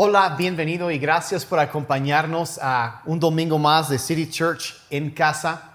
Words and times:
Hola, 0.00 0.36
bienvenido 0.38 0.92
y 0.92 0.98
gracias 1.00 1.44
por 1.44 1.58
acompañarnos 1.58 2.60
a 2.62 3.02
un 3.04 3.18
domingo 3.18 3.58
más 3.58 3.88
de 3.88 3.98
City 3.98 4.30
Church 4.30 4.76
en 4.90 5.10
casa. 5.10 5.72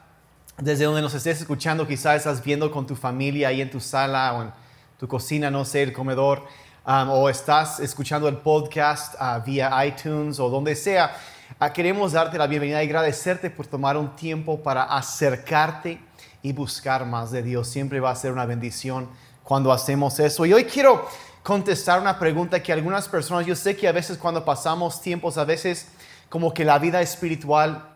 Desde 0.57 0.85
donde 0.85 1.01
nos 1.01 1.13
estés 1.13 1.41
escuchando, 1.41 1.85
quizás 1.85 2.15
estás 2.15 2.41
viendo 2.41 2.71
con 2.71 2.87
tu 2.87 2.95
familia 2.95 3.49
ahí 3.49 3.59
en 3.59 3.69
tu 3.69 3.81
sala 3.81 4.33
o 4.33 4.43
en 4.43 4.51
tu 4.97 5.09
cocina, 5.09 5.51
no 5.51 5.65
sé, 5.65 5.83
el 5.83 5.91
comedor, 5.91 6.41
um, 6.87 7.09
o 7.09 7.27
estás 7.27 7.81
escuchando 7.81 8.29
el 8.29 8.37
podcast 8.37 9.15
uh, 9.15 9.43
vía 9.45 9.85
iTunes 9.85 10.39
o 10.39 10.47
donde 10.47 10.77
sea. 10.77 11.17
Uh, 11.59 11.73
queremos 11.73 12.13
darte 12.13 12.37
la 12.37 12.47
bienvenida 12.47 12.81
y 12.81 12.87
agradecerte 12.87 13.49
por 13.49 13.67
tomar 13.67 13.97
un 13.97 14.15
tiempo 14.15 14.63
para 14.63 14.83
acercarte 14.83 15.99
y 16.41 16.53
buscar 16.53 17.05
más 17.05 17.31
de 17.31 17.43
Dios. 17.43 17.67
Siempre 17.67 17.99
va 17.99 18.11
a 18.11 18.15
ser 18.15 18.31
una 18.31 18.45
bendición 18.45 19.09
cuando 19.43 19.73
hacemos 19.73 20.17
eso. 20.21 20.45
Y 20.45 20.53
hoy 20.53 20.63
quiero 20.63 21.09
contestar 21.43 21.99
una 21.99 22.17
pregunta 22.17 22.63
que 22.63 22.71
algunas 22.71 23.09
personas, 23.09 23.45
yo 23.45 23.55
sé 23.55 23.75
que 23.75 23.87
a 23.87 23.91
veces 23.91 24.17
cuando 24.17 24.43
pasamos 24.45 25.01
tiempos, 25.01 25.37
a 25.37 25.43
veces 25.43 25.89
como 26.29 26.53
que 26.53 26.63
la 26.63 26.79
vida 26.79 27.01
espiritual 27.01 27.89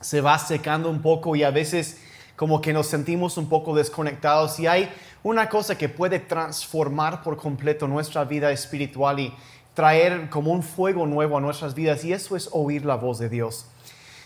se 0.00 0.20
va 0.20 0.38
secando 0.38 0.90
un 0.90 1.02
poco 1.02 1.36
y 1.36 1.44
a 1.44 1.50
veces 1.50 1.98
como 2.34 2.60
que 2.60 2.72
nos 2.72 2.86
sentimos 2.86 3.36
un 3.36 3.48
poco 3.48 3.76
desconectados 3.76 4.58
y 4.58 4.66
hay 4.66 4.90
una 5.22 5.48
cosa 5.48 5.76
que 5.78 5.88
puede 5.88 6.18
transformar 6.18 7.22
por 7.22 7.36
completo 7.36 7.86
nuestra 7.86 8.24
vida 8.24 8.50
espiritual 8.50 9.20
y 9.20 9.32
traer 9.74 10.28
como 10.28 10.50
un 10.50 10.62
fuego 10.62 11.06
nuevo 11.06 11.36
a 11.36 11.40
nuestras 11.40 11.74
vidas 11.74 12.02
y 12.04 12.12
eso 12.12 12.34
es 12.34 12.48
oír 12.52 12.84
la 12.84 12.96
voz 12.96 13.18
de 13.18 13.28
Dios. 13.28 13.66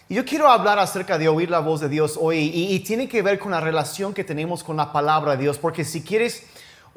Y 0.09 0.15
yo 0.15 0.25
quiero 0.25 0.49
hablar 0.49 0.79
acerca 0.79 1.19
de 1.19 1.29
oír 1.29 1.51
la 1.51 1.59
voz 1.59 1.81
de 1.81 1.89
Dios 1.89 2.17
hoy 2.19 2.51
y, 2.55 2.79
tiene 2.81 3.09
que 3.09 3.23
ver 3.23 3.41
con 3.41 3.51
la 3.51 3.61
relación 3.61 4.15
que 4.15 4.23
tenemos 4.23 4.63
con 4.63 4.77
la 4.77 4.93
palabra 4.93 5.33
de 5.33 5.43
Dios, 5.43 5.59
porque 5.59 5.85
si 5.85 6.03
quieres 6.03 6.47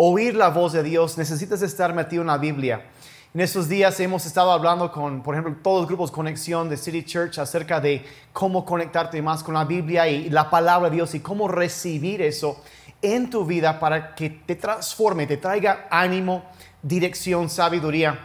oír 0.02 0.34
la 0.34 0.48
voz 0.48 0.72
de 0.72 0.82
Dios, 0.82 1.18
necesitas 1.18 1.62
estar 1.62 1.94
metido 1.94 2.22
en 2.22 2.28
la 2.28 2.38
Biblia. 2.38 2.86
En 3.34 3.42
estos 3.42 3.68
días 3.68 4.00
hemos 4.00 4.26
estado 4.26 4.50
hablando 4.50 4.90
con, 4.94 5.22
por 5.22 5.36
ejemplo, 5.36 5.54
todos 5.62 5.82
los 5.82 5.88
grupos 5.90 6.10
Conexión 6.10 6.70
de 6.70 6.78
City 6.78 7.04
Church 7.04 7.38
acerca 7.38 7.82
de 7.82 8.06
cómo 8.32 8.64
conectarte 8.64 9.22
más 9.22 9.44
con 9.44 9.56
la 9.56 9.66
Biblia 9.66 10.08
y 10.08 10.30
la 10.30 10.50
palabra 10.50 10.90
de 10.90 10.96
Dios 10.96 11.16
y 11.16 11.20
cómo 11.20 11.50
recibir 11.50 12.22
eso 12.22 12.64
en 13.02 13.30
tu 13.30 13.44
vida 13.44 13.78
para 13.78 14.16
que 14.16 14.30
te 14.30 14.56
transforme, 14.56 15.28
te 15.28 15.36
traiga 15.36 15.88
ánimo, 15.92 16.46
dirección, 16.82 17.50
sabiduría. 17.50 18.18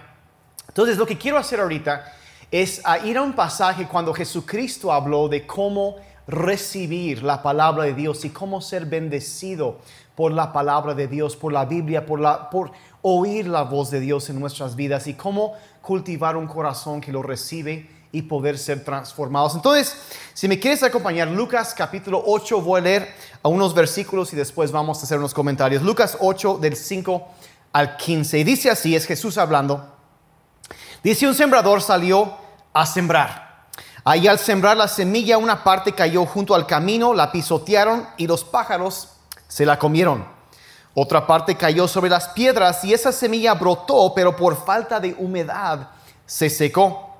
Entonces, 0.68 0.96
lo 0.96 1.04
que 1.04 1.18
quiero 1.18 1.38
hacer 1.38 1.58
ahorita 1.58 2.04
es 2.52 2.80
ir 3.02 3.16
a 3.16 3.22
un 3.22 3.32
pasaje 3.32 3.88
cuando 3.88 4.14
Jesucristo 4.14 4.92
habló 4.92 5.28
de 5.28 5.44
cómo 5.44 5.96
recibir 6.28 7.22
la 7.22 7.42
palabra 7.42 7.84
de 7.84 7.94
Dios 7.94 8.24
y 8.24 8.30
cómo 8.30 8.60
ser 8.60 8.86
bendecido 8.86 9.80
por 10.14 10.32
la 10.32 10.52
palabra 10.52 10.94
de 10.94 11.08
Dios, 11.08 11.36
por 11.36 11.52
la 11.52 11.64
Biblia, 11.64 12.06
por, 12.06 12.20
la, 12.20 12.50
por 12.50 12.72
oír 13.02 13.46
la 13.48 13.62
voz 13.62 13.90
de 13.90 14.00
Dios 14.00 14.30
en 14.30 14.38
nuestras 14.38 14.76
vidas 14.76 15.06
y 15.06 15.14
cómo 15.14 15.54
cultivar 15.82 16.36
un 16.36 16.46
corazón 16.46 17.00
que 17.00 17.12
lo 17.12 17.22
recibe 17.22 17.90
y 18.12 18.22
poder 18.22 18.56
ser 18.58 18.84
transformados. 18.84 19.56
Entonces, 19.56 19.96
si 20.34 20.46
me 20.46 20.60
quieres 20.60 20.82
acompañar, 20.84 21.26
Lucas 21.28 21.74
capítulo 21.76 22.22
8, 22.24 22.60
voy 22.60 22.80
a 22.80 22.84
leer 22.84 23.14
a 23.42 23.48
unos 23.48 23.74
versículos 23.74 24.32
y 24.32 24.36
después 24.36 24.70
vamos 24.70 25.00
a 25.00 25.02
hacer 25.02 25.18
unos 25.18 25.34
comentarios. 25.34 25.82
Lucas 25.82 26.16
8 26.20 26.58
del 26.58 26.76
5 26.76 27.28
al 27.72 27.96
15. 27.96 28.38
Y 28.38 28.44
dice 28.44 28.70
así, 28.70 28.94
es 28.94 29.04
Jesús 29.04 29.36
hablando. 29.36 29.84
Dice, 31.02 31.26
un 31.26 31.34
sembrador 31.34 31.82
salió 31.82 32.34
a 32.72 32.86
sembrar. 32.86 33.66
Ahí 34.04 34.28
al 34.28 34.38
sembrar 34.38 34.76
la 34.76 34.86
semilla, 34.86 35.36
una 35.36 35.64
parte 35.64 35.92
cayó 35.92 36.24
junto 36.24 36.54
al 36.54 36.66
camino, 36.66 37.14
la 37.14 37.32
pisotearon 37.32 38.06
y 38.16 38.26
los 38.26 38.44
pájaros 38.44 39.13
se 39.48 39.66
la 39.66 39.78
comieron. 39.78 40.26
Otra 40.94 41.26
parte 41.26 41.56
cayó 41.56 41.88
sobre 41.88 42.10
las 42.10 42.28
piedras 42.28 42.84
y 42.84 42.94
esa 42.94 43.10
semilla 43.10 43.54
brotó, 43.54 44.12
pero 44.14 44.36
por 44.36 44.64
falta 44.64 45.00
de 45.00 45.14
humedad 45.18 45.90
se 46.24 46.48
secó. 46.48 47.16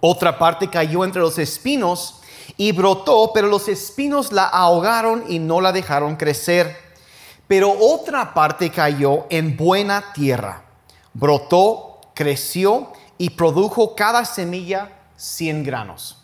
Otra 0.00 0.38
parte 0.38 0.68
cayó 0.68 1.04
entre 1.04 1.22
los 1.22 1.38
espinos 1.38 2.20
y 2.56 2.72
brotó, 2.72 3.30
pero 3.32 3.46
los 3.46 3.68
espinos 3.68 4.32
la 4.32 4.44
ahogaron 4.44 5.24
y 5.28 5.38
no 5.38 5.60
la 5.60 5.72
dejaron 5.72 6.16
crecer. 6.16 6.76
Pero 7.46 7.72
otra 7.78 8.34
parte 8.34 8.70
cayó 8.70 9.26
en 9.30 9.56
buena 9.56 10.12
tierra. 10.12 10.64
Brotó, 11.14 12.00
creció 12.14 12.92
y 13.18 13.30
produjo 13.30 13.94
cada 13.94 14.24
semilla 14.24 14.90
cien 15.16 15.62
granos. 15.62 16.18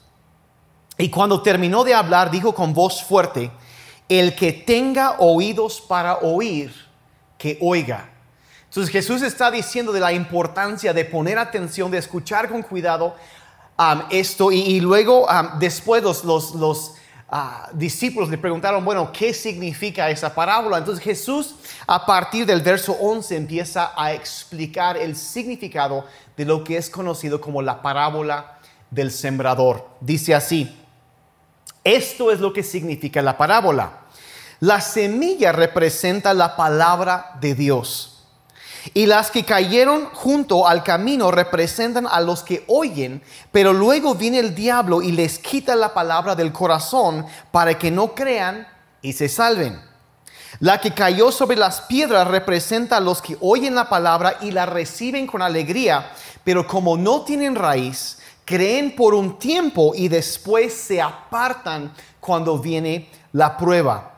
Y 0.99 1.09
cuando 1.11 1.43
terminó 1.43 1.85
de 1.85 1.95
hablar, 1.95 2.31
dijo 2.31 2.55
con 2.55 2.75
voz 2.75 3.03
fuerte, 3.03 3.51
el 4.09 4.35
que 4.35 4.53
tenga 4.53 5.17
oídos 5.19 5.81
para 5.81 6.19
oír, 6.19 6.73
que 7.39 7.59
oiga. 7.61 8.11
Entonces 8.65 8.91
Jesús 8.91 9.23
está 9.23 9.51
diciendo 9.51 9.93
de 9.93 10.01
la 10.01 10.13
importancia 10.13 10.95
de 10.95 11.05
poner 11.05 11.39
atención, 11.39 11.91
de 11.91 11.99
escuchar 11.99 12.49
con 12.49 12.63
cuidado 12.63 13.15
um, 13.79 14.01
esto 14.11 14.51
y, 14.51 14.81
luego 14.81 15.27
um, 15.27 15.59
después 15.59 16.03
los, 16.03 16.25
los, 16.25 16.95
ah, 17.29 17.69
discípulos 17.75 18.31
le 18.31 18.39
preguntaron, 18.39 18.83
bueno, 18.83 19.13
¿qué 19.13 19.35
significa 19.35 20.09
esa 20.09 20.35
parábola? 20.35 20.79
Entonces 20.79 21.05
Jesús 21.05 21.55
a 21.87 22.07
partir 22.07 22.47
del 22.47 22.63
verso 22.63 22.93
11 22.93 23.37
empieza 23.37 23.93
a 23.95 24.15
explicar 24.15 24.97
el 24.97 25.17
significado 25.17 26.07
de 26.35 26.45
lo 26.47 26.65
que 26.65 26.79
es 26.79 26.89
conocido 26.89 27.41
como 27.41 27.61
la 27.61 27.83
parábola 27.83 28.59
del 28.91 29.11
sembrador. 29.11 29.87
Dice 30.01 30.35
así, 30.35 30.82
esto 31.85 32.31
es 32.31 32.41
lo 32.41 32.53
que 32.53 32.63
significa 32.63 33.23
la 33.23 33.37
parábola. 33.37 34.01
La 34.61 34.81
semilla 34.81 35.53
representa 35.53 36.35
la 36.35 36.55
palabra 36.57 37.33
de 37.41 37.55
Dios. 37.55 38.13
Y 38.95 39.07
las 39.07 39.31
que 39.31 39.45
cayeron 39.45 40.07
junto 40.07 40.67
al 40.67 40.83
camino 40.83 41.31
representan 41.31 42.07
a 42.07 42.21
los 42.21 42.43
que 42.43 42.65
oyen, 42.67 43.23
pero 43.53 43.73
luego 43.73 44.15
viene 44.15 44.41
el 44.41 44.55
diablo 44.55 45.03
y 45.03 45.13
les 45.13 45.39
quita 45.39 45.77
la 45.77 45.95
palabra 45.95 46.35
del 46.35 46.53
corazón 46.53 47.27
para 47.53 47.79
que 47.79 47.91
no 47.91 48.15
crean 48.15 48.67
y 49.01 49.13
se 49.13 49.29
salven. 49.29 49.81
La 50.59 50.81
que 50.81 50.93
cayó 50.93 51.33
sobre 51.33 51.57
las 51.57 51.83
piedras 51.83 52.27
representa 52.29 52.99
a 52.99 53.01
los 53.01 53.23
que 53.23 53.37
oyen 53.41 53.75
la 53.75 53.89
palabra 53.89 54.37
y 54.41 54.51
la 54.51 54.67
reciben 54.67 55.27
con 55.27 55.43
alegría, 55.43 56.11
pero 56.45 56.67
como 56.67 56.97
no 56.97 57.23
tienen 57.23 57.55
raíz, 57.55 58.19
creen 58.45 58.95
por 58.97 59.15
un 59.15 59.39
tiempo 59.39 59.93
y 59.95 60.09
después 60.09 60.75
se 60.75 61.01
apartan 61.01 61.93
cuando 62.21 62.59
viene 62.59 63.09
la 63.33 63.57
prueba. 63.57 64.13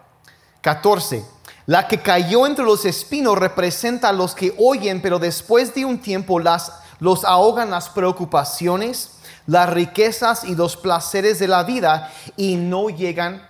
14. 0.61 1.25
La 1.67 1.89
que 1.89 2.01
cayó 2.01 2.47
entre 2.47 2.65
los 2.65 2.85
espinos 2.85 3.39
representa 3.39 4.11
a 4.11 4.13
los 4.13 4.35
que 4.35 4.55
oyen, 4.59 5.01
pero 5.01 5.19
después 5.19 5.75
de 5.75 5.85
un 5.85 5.99
tiempo 5.99 6.39
las, 6.39 6.73
los 7.01 7.25
ahogan 7.25 7.71
las 7.71 7.89
preocupaciones, 7.89 9.13
las 9.47 9.71
riquezas 9.71 10.45
y 10.45 10.55
los 10.55 10.77
placeres 10.77 11.39
de 11.39 11.49
la 11.49 11.63
vida 11.63 12.13
y 12.37 12.57
no 12.57 12.91
llegan 12.91 13.49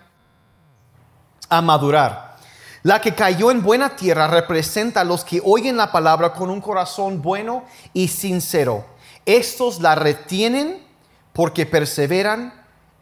a 1.49 1.61
madurar. 1.61 2.37
La 2.83 3.01
que 3.01 3.15
cayó 3.15 3.51
en 3.51 3.63
buena 3.63 3.97
tierra 3.97 4.27
representa 4.27 5.01
a 5.01 5.05
los 5.05 5.25
que 5.25 5.41
oyen 5.43 5.77
la 5.77 5.91
palabra 5.91 6.33
con 6.35 6.51
un 6.51 6.61
corazón 6.61 7.23
bueno 7.23 7.65
y 7.93 8.09
sincero. 8.09 8.85
Estos 9.27 9.81
la 9.81 9.95
retienen 9.95 10.85
porque 11.33 11.67
perseveran 11.67 12.53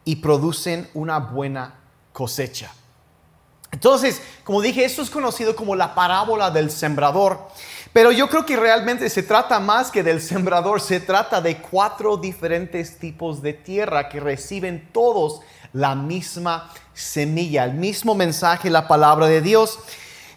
y 0.05 0.17
producen 0.17 0.89
una 0.93 1.19
buena 1.19 1.75
cosecha. 2.11 2.71
Entonces, 3.71 4.21
como 4.43 4.61
dije, 4.61 4.85
esto 4.85 5.01
es 5.01 5.09
conocido 5.09 5.55
como 5.55 5.75
la 5.75 5.95
parábola 5.95 6.51
del 6.51 6.69
sembrador, 6.69 7.47
pero 7.91 8.11
yo 8.11 8.29
creo 8.29 8.45
que 8.45 8.55
realmente 8.55 9.09
se 9.09 9.23
trata 9.23 9.59
más 9.59 9.89
que 9.89 10.03
del 10.03 10.21
sembrador, 10.21 10.79
se 10.79 10.99
trata 10.99 11.41
de 11.41 11.57
cuatro 11.57 12.17
diferentes 12.17 12.99
tipos 12.99 13.41
de 13.41 13.53
tierra 13.53 14.09
que 14.09 14.19
reciben 14.19 14.89
todos 14.93 15.41
la 15.73 15.95
misma 15.95 16.71
semilla, 16.93 17.63
el 17.63 17.73
mismo 17.73 18.13
mensaje, 18.13 18.69
la 18.69 18.87
palabra 18.87 19.25
de 19.25 19.41
Dios. 19.41 19.79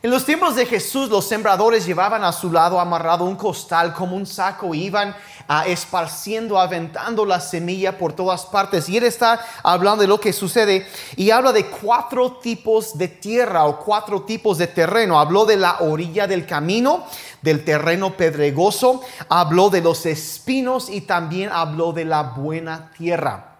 En 0.06 0.12
los 0.12 0.24
tiempos 0.24 0.54
de 0.54 0.66
Jesús, 0.66 1.08
los 1.08 1.26
sembradores 1.26 1.84
llevaban 1.84 2.22
a 2.22 2.30
su 2.30 2.52
lado 2.52 2.78
amarrado 2.78 3.24
un 3.24 3.34
costal 3.34 3.92
como 3.92 4.14
un 4.14 4.24
saco, 4.24 4.72
iban 4.72 5.16
a 5.48 5.66
esparciendo, 5.66 6.60
aventando 6.60 7.24
la 7.24 7.40
semilla 7.40 7.98
por 7.98 8.12
todas 8.12 8.46
partes. 8.46 8.88
Y 8.88 8.98
él 8.98 9.02
está 9.02 9.44
hablando 9.64 10.02
de 10.02 10.06
lo 10.06 10.20
que 10.20 10.32
sucede 10.32 10.86
y 11.16 11.30
habla 11.32 11.52
de 11.52 11.66
cuatro 11.66 12.34
tipos 12.34 12.96
de 12.96 13.08
tierra 13.08 13.64
o 13.64 13.80
cuatro 13.80 14.22
tipos 14.22 14.58
de 14.58 14.68
terreno. 14.68 15.18
Habló 15.18 15.44
de 15.44 15.56
la 15.56 15.78
orilla 15.80 16.28
del 16.28 16.46
camino, 16.46 17.04
del 17.42 17.64
terreno 17.64 18.16
pedregoso, 18.16 19.02
habló 19.28 19.70
de 19.70 19.80
los 19.80 20.06
espinos 20.06 20.88
y 20.88 21.00
también 21.00 21.50
habló 21.52 21.92
de 21.92 22.04
la 22.04 22.22
buena 22.22 22.92
tierra. 22.96 23.56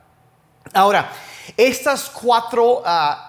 Ahora, 0.72 1.10
estas 1.56 2.08
cuatro... 2.08 2.84
Uh, 2.86 3.25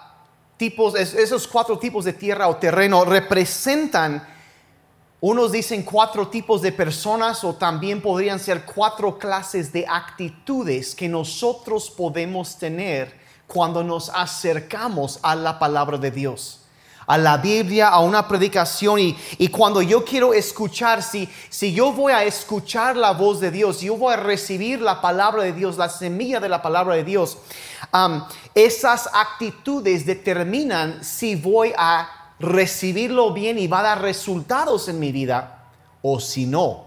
tipos, 0.58 0.96
esos 0.96 1.48
cuatro 1.48 1.78
tipos 1.78 2.06
de 2.06 2.14
tierra 2.14 2.48
o 2.48 2.58
terreno 2.58 3.06
representan, 3.06 4.28
unos 5.20 5.52
dicen 5.52 5.84
cuatro 5.84 6.28
tipos 6.28 6.62
de 6.62 6.72
personas 6.72 7.44
o 7.44 7.56
también 7.56 8.02
podrían 8.02 8.40
ser 8.40 8.66
cuatro 8.66 9.18
clases 9.18 9.72
de 9.72 9.86
actitudes 9.88 10.94
que 10.94 11.08
nosotros 11.08 11.90
podemos 11.90 12.58
tener 12.58 13.16
cuando 13.48 13.84
nos 13.84 14.10
acercamos 14.10 15.20
a 15.24 15.36
la 15.36 15.58
palabra 15.58 15.98
de 15.98 16.12
Dios. 16.12 16.67
A 17.08 17.18
la 17.18 17.38
Biblia, 17.38 17.88
a 17.88 18.02
una 18.02 18.28
predicación 18.28 19.00
y, 19.00 19.18
y, 19.38 19.48
cuando 19.48 19.82
yo 19.82 20.04
quiero 20.04 20.34
escuchar, 20.34 21.02
si, 21.02 21.28
si 21.50 21.74
yo 21.74 21.94
voy 21.94 22.12
a 22.12 22.26
escuchar 22.26 22.98
la 22.98 23.12
voz 23.12 23.40
de 23.40 23.50
Dios, 23.50 23.80
yo 23.80 23.96
voy 23.96 24.14
a 24.14 24.18
recibir 24.18 24.82
la 24.82 25.02
palabra 25.02 25.44
de 25.44 25.54
Dios, 25.54 25.78
la 25.78 25.88
semilla 25.88 26.42
de 26.42 26.50
la 26.50 26.62
palabra 26.62 26.96
de 26.96 27.06
Dios, 27.06 27.38
esas 28.54 29.10
actitudes 29.14 30.06
determinan 30.06 31.04
si 31.04 31.36
voy 31.36 31.74
a 31.78 32.10
recibirlo 32.40 33.34
bien 33.34 33.58
y 33.58 33.68
va 33.68 33.80
a 33.80 33.84
dar 33.84 34.02
resultados 34.02 34.88
en 34.90 35.00
mi 35.00 35.12
vida 35.12 35.70
o 36.02 36.20
si 36.20 36.46
no. 36.46 36.87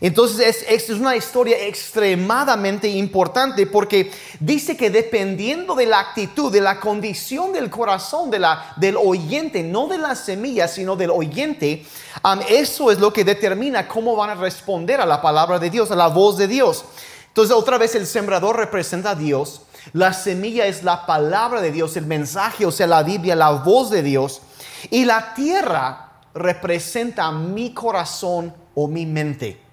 Entonces 0.00 0.64
es, 0.68 0.88
es, 0.88 0.96
una 1.00 1.16
historia 1.16 1.66
extremadamente 1.66 2.88
importante 2.88 3.66
porque 3.66 4.12
dice 4.38 4.76
que 4.76 4.90
dependiendo 4.90 5.74
de 5.74 5.86
la 5.86 5.98
actitud, 5.98 6.52
de 6.52 6.60
la 6.60 6.78
condición 6.78 7.52
del 7.52 7.68
corazón 7.68 8.30
de 8.30 8.38
la, 8.38 8.74
del 8.76 8.96
oyente, 8.96 9.62
no 9.64 9.88
de 9.88 9.98
la 9.98 10.14
semilla, 10.14 10.68
sino 10.68 10.94
del 10.94 11.10
oyente, 11.10 11.84
eso 12.48 12.92
es 12.92 13.00
lo 13.00 13.12
que 13.12 13.24
determina 13.24 13.88
cómo 13.88 14.14
van 14.14 14.30
a 14.30 14.34
responder 14.36 15.00
a 15.00 15.06
la 15.06 15.20
palabra 15.20 15.58
de 15.58 15.68
Dios, 15.68 15.90
a 15.90 15.96
la 15.96 16.06
voz 16.06 16.38
de 16.38 16.46
Dios. 16.46 16.84
Entonces 17.26 17.54
otra 17.54 17.76
vez 17.76 17.96
el 17.96 18.06
sembrador 18.06 18.56
representa 18.56 19.10
a 19.10 19.14
Dios, 19.16 19.62
la 19.92 20.12
semilla 20.12 20.66
es 20.66 20.84
la 20.84 21.06
palabra 21.06 21.60
de 21.60 21.72
Dios, 21.72 21.96
el 21.96 22.06
mensaje, 22.06 22.66
o 22.66 22.70
sea, 22.70 22.86
la 22.86 23.02
Biblia, 23.02 23.34
la 23.34 23.50
voz 23.50 23.90
de 23.90 24.02
Dios, 24.02 24.42
y 24.90 25.04
la 25.04 25.34
tierra 25.34 26.20
representa 26.34 27.32
mi 27.32 27.74
corazón 27.74 28.54
o 28.74 28.86
mi 28.86 29.04
mente 29.04 29.67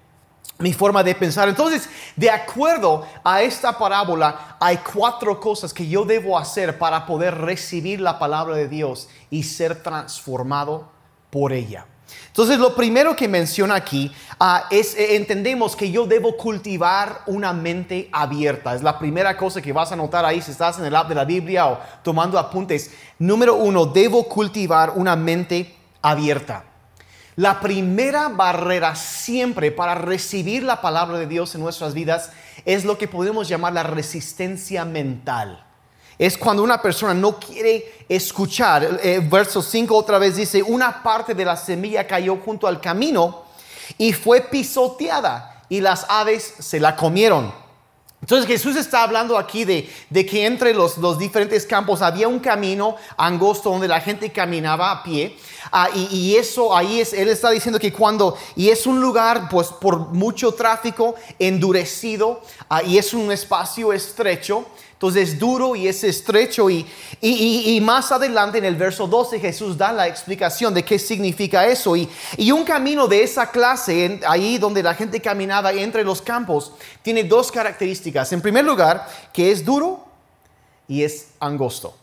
mi 0.58 0.72
forma 0.72 1.02
de 1.02 1.14
pensar. 1.14 1.48
Entonces, 1.48 1.88
de 2.14 2.30
acuerdo 2.30 3.06
a 3.22 3.42
esta 3.42 3.76
parábola, 3.76 4.56
hay 4.58 4.78
cuatro 4.78 5.38
cosas 5.38 5.72
que 5.72 5.86
yo 5.86 6.04
debo 6.04 6.38
hacer 6.38 6.78
para 6.78 7.04
poder 7.04 7.34
recibir 7.34 8.00
la 8.00 8.18
palabra 8.18 8.56
de 8.56 8.68
Dios 8.68 9.08
y 9.30 9.42
ser 9.42 9.82
transformado 9.82 10.88
por 11.30 11.52
ella. 11.52 11.86
Entonces, 12.28 12.58
lo 12.58 12.74
primero 12.74 13.16
que 13.16 13.28
menciona 13.28 13.74
aquí 13.74 14.12
ah, 14.38 14.66
es, 14.70 14.94
eh, 14.94 15.16
entendemos 15.16 15.74
que 15.74 15.90
yo 15.90 16.06
debo 16.06 16.36
cultivar 16.36 17.22
una 17.26 17.52
mente 17.52 18.08
abierta. 18.12 18.74
Es 18.74 18.82
la 18.82 18.98
primera 18.98 19.36
cosa 19.36 19.60
que 19.60 19.72
vas 19.72 19.90
a 19.90 19.96
notar 19.96 20.24
ahí 20.24 20.40
si 20.40 20.50
estás 20.50 20.78
en 20.78 20.84
el 20.84 20.94
app 20.94 21.08
de 21.08 21.14
la 21.14 21.24
Biblia 21.24 21.66
o 21.66 21.78
tomando 22.02 22.38
apuntes. 22.38 22.92
Número 23.18 23.54
uno, 23.54 23.86
debo 23.86 24.24
cultivar 24.28 24.92
una 24.94 25.16
mente 25.16 25.74
abierta. 26.02 26.64
La 27.36 27.60
primera 27.60 28.30
barrera 28.30 28.96
siempre 28.96 29.70
para 29.70 29.94
recibir 29.94 30.62
la 30.62 30.80
palabra 30.80 31.18
de 31.18 31.26
Dios 31.26 31.54
en 31.54 31.60
nuestras 31.60 31.92
vidas 31.92 32.30
es 32.64 32.86
lo 32.86 32.96
que 32.96 33.08
podemos 33.08 33.46
llamar 33.46 33.74
la 33.74 33.82
resistencia 33.82 34.86
mental. 34.86 35.62
Es 36.18 36.38
cuando 36.38 36.62
una 36.62 36.80
persona 36.80 37.12
no 37.12 37.38
quiere 37.38 38.06
escuchar. 38.08 39.00
Eh, 39.02 39.20
verso 39.22 39.60
5 39.60 39.94
otra 39.94 40.16
vez 40.16 40.36
dice, 40.36 40.62
una 40.62 41.02
parte 41.02 41.34
de 41.34 41.44
la 41.44 41.58
semilla 41.58 42.06
cayó 42.06 42.36
junto 42.36 42.66
al 42.66 42.80
camino 42.80 43.42
y 43.98 44.14
fue 44.14 44.40
pisoteada 44.40 45.62
y 45.68 45.82
las 45.82 46.06
aves 46.08 46.54
se 46.58 46.80
la 46.80 46.96
comieron. 46.96 47.65
Entonces 48.26 48.48
Jesús 48.48 48.74
está 48.74 49.04
hablando 49.04 49.38
aquí 49.38 49.64
de, 49.64 49.88
que 50.26 50.46
entre 50.46 50.74
los, 50.74 50.98
diferentes 51.16 51.64
campos 51.64 52.02
había 52.02 52.26
un 52.26 52.40
camino 52.40 52.96
angosto 53.16 53.70
donde 53.70 53.86
la 53.86 54.00
gente 54.00 54.32
caminaba 54.32 54.90
a 54.90 55.04
pie. 55.04 55.36
Ah, 55.70 55.88
y, 55.94 56.34
eso 56.34 56.76
ahí 56.76 57.00
es, 57.00 57.12
él 57.12 57.28
está 57.28 57.50
diciendo 57.50 57.78
que 57.78 57.92
cuando, 57.92 58.36
y 58.56 58.70
es 58.70 58.84
un 58.84 59.00
lugar 59.00 59.48
pues 59.48 59.68
por 59.68 60.08
mucho 60.12 60.50
tráfico 60.50 61.14
endurecido, 61.38 62.40
ah, 62.68 62.82
y 62.82 62.98
es 62.98 63.14
un 63.14 63.30
espacio 63.30 63.92
estrecho. 63.92 64.66
Entonces 64.96 65.28
es 65.28 65.38
duro 65.38 65.76
y 65.76 65.88
es 65.88 66.02
estrecho 66.04 66.70
y, 66.70 66.86
y, 67.20 67.78
más 67.82 68.10
adelante 68.12 68.56
en 68.56 68.64
el 68.64 68.76
verso 68.76 69.06
12 69.06 69.38
Jesús 69.38 69.76
da 69.76 69.92
la 69.92 70.08
explicación 70.08 70.72
de 70.72 70.86
qué 70.86 70.98
significa 70.98 71.66
eso. 71.66 71.94
Y, 71.94 72.08
un 72.50 72.64
camino 72.64 73.06
de 73.06 73.22
esa 73.22 73.50
clase, 73.50 74.18
ahí 74.26 74.56
donde 74.56 74.82
la 74.82 74.94
gente 74.94 75.20
caminaba 75.20 75.70
entre 75.74 76.02
los 76.02 76.22
campos, 76.22 76.72
tiene 77.02 77.24
dos 77.24 77.52
características. 77.52 78.32
En 78.32 78.40
primer 78.40 78.64
lugar, 78.64 79.06
que 79.34 79.50
es 79.50 79.62
duro 79.62 80.02
y 80.88 81.02
es 81.02 81.28
angosto. 81.40 81.94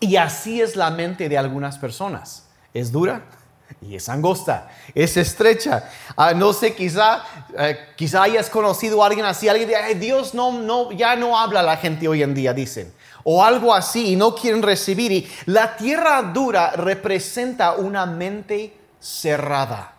Y 0.00 0.16
así 0.16 0.60
es 0.60 0.74
la 0.74 0.90
mente 0.90 1.28
de 1.28 1.38
algunas 1.38 1.78
personas. 1.78 2.46
Es 2.74 2.90
dura 2.90 3.22
y 3.82 3.96
es 3.96 4.08
angosta, 4.08 4.68
es 4.94 5.16
estrecha. 5.16 5.88
Ah, 6.16 6.32
no 6.34 6.52
sé, 6.52 6.74
quizá, 6.74 7.22
eh, 7.56 7.78
quizá 7.96 8.22
hayas 8.22 8.50
conocido 8.50 9.02
a 9.02 9.06
alguien 9.06 9.26
así, 9.26 9.48
alguien 9.48 9.68
dice, 9.68 9.94
Dios 9.94 10.34
no, 10.34 10.52
no, 10.52 10.92
ya 10.92 11.16
no 11.16 11.38
habla 11.38 11.62
la 11.62 11.76
gente 11.76 12.08
hoy 12.08 12.22
en 12.22 12.34
día, 12.34 12.52
dicen. 12.52 12.92
O 13.22 13.44
algo 13.44 13.74
así 13.74 14.12
y 14.12 14.16
no 14.16 14.34
quieren 14.34 14.62
recibir. 14.62 15.12
Y 15.12 15.30
la 15.46 15.76
tierra 15.76 16.22
dura 16.22 16.72
representa 16.72 17.72
una 17.72 18.06
mente 18.06 18.76
cerrada. 18.98 19.94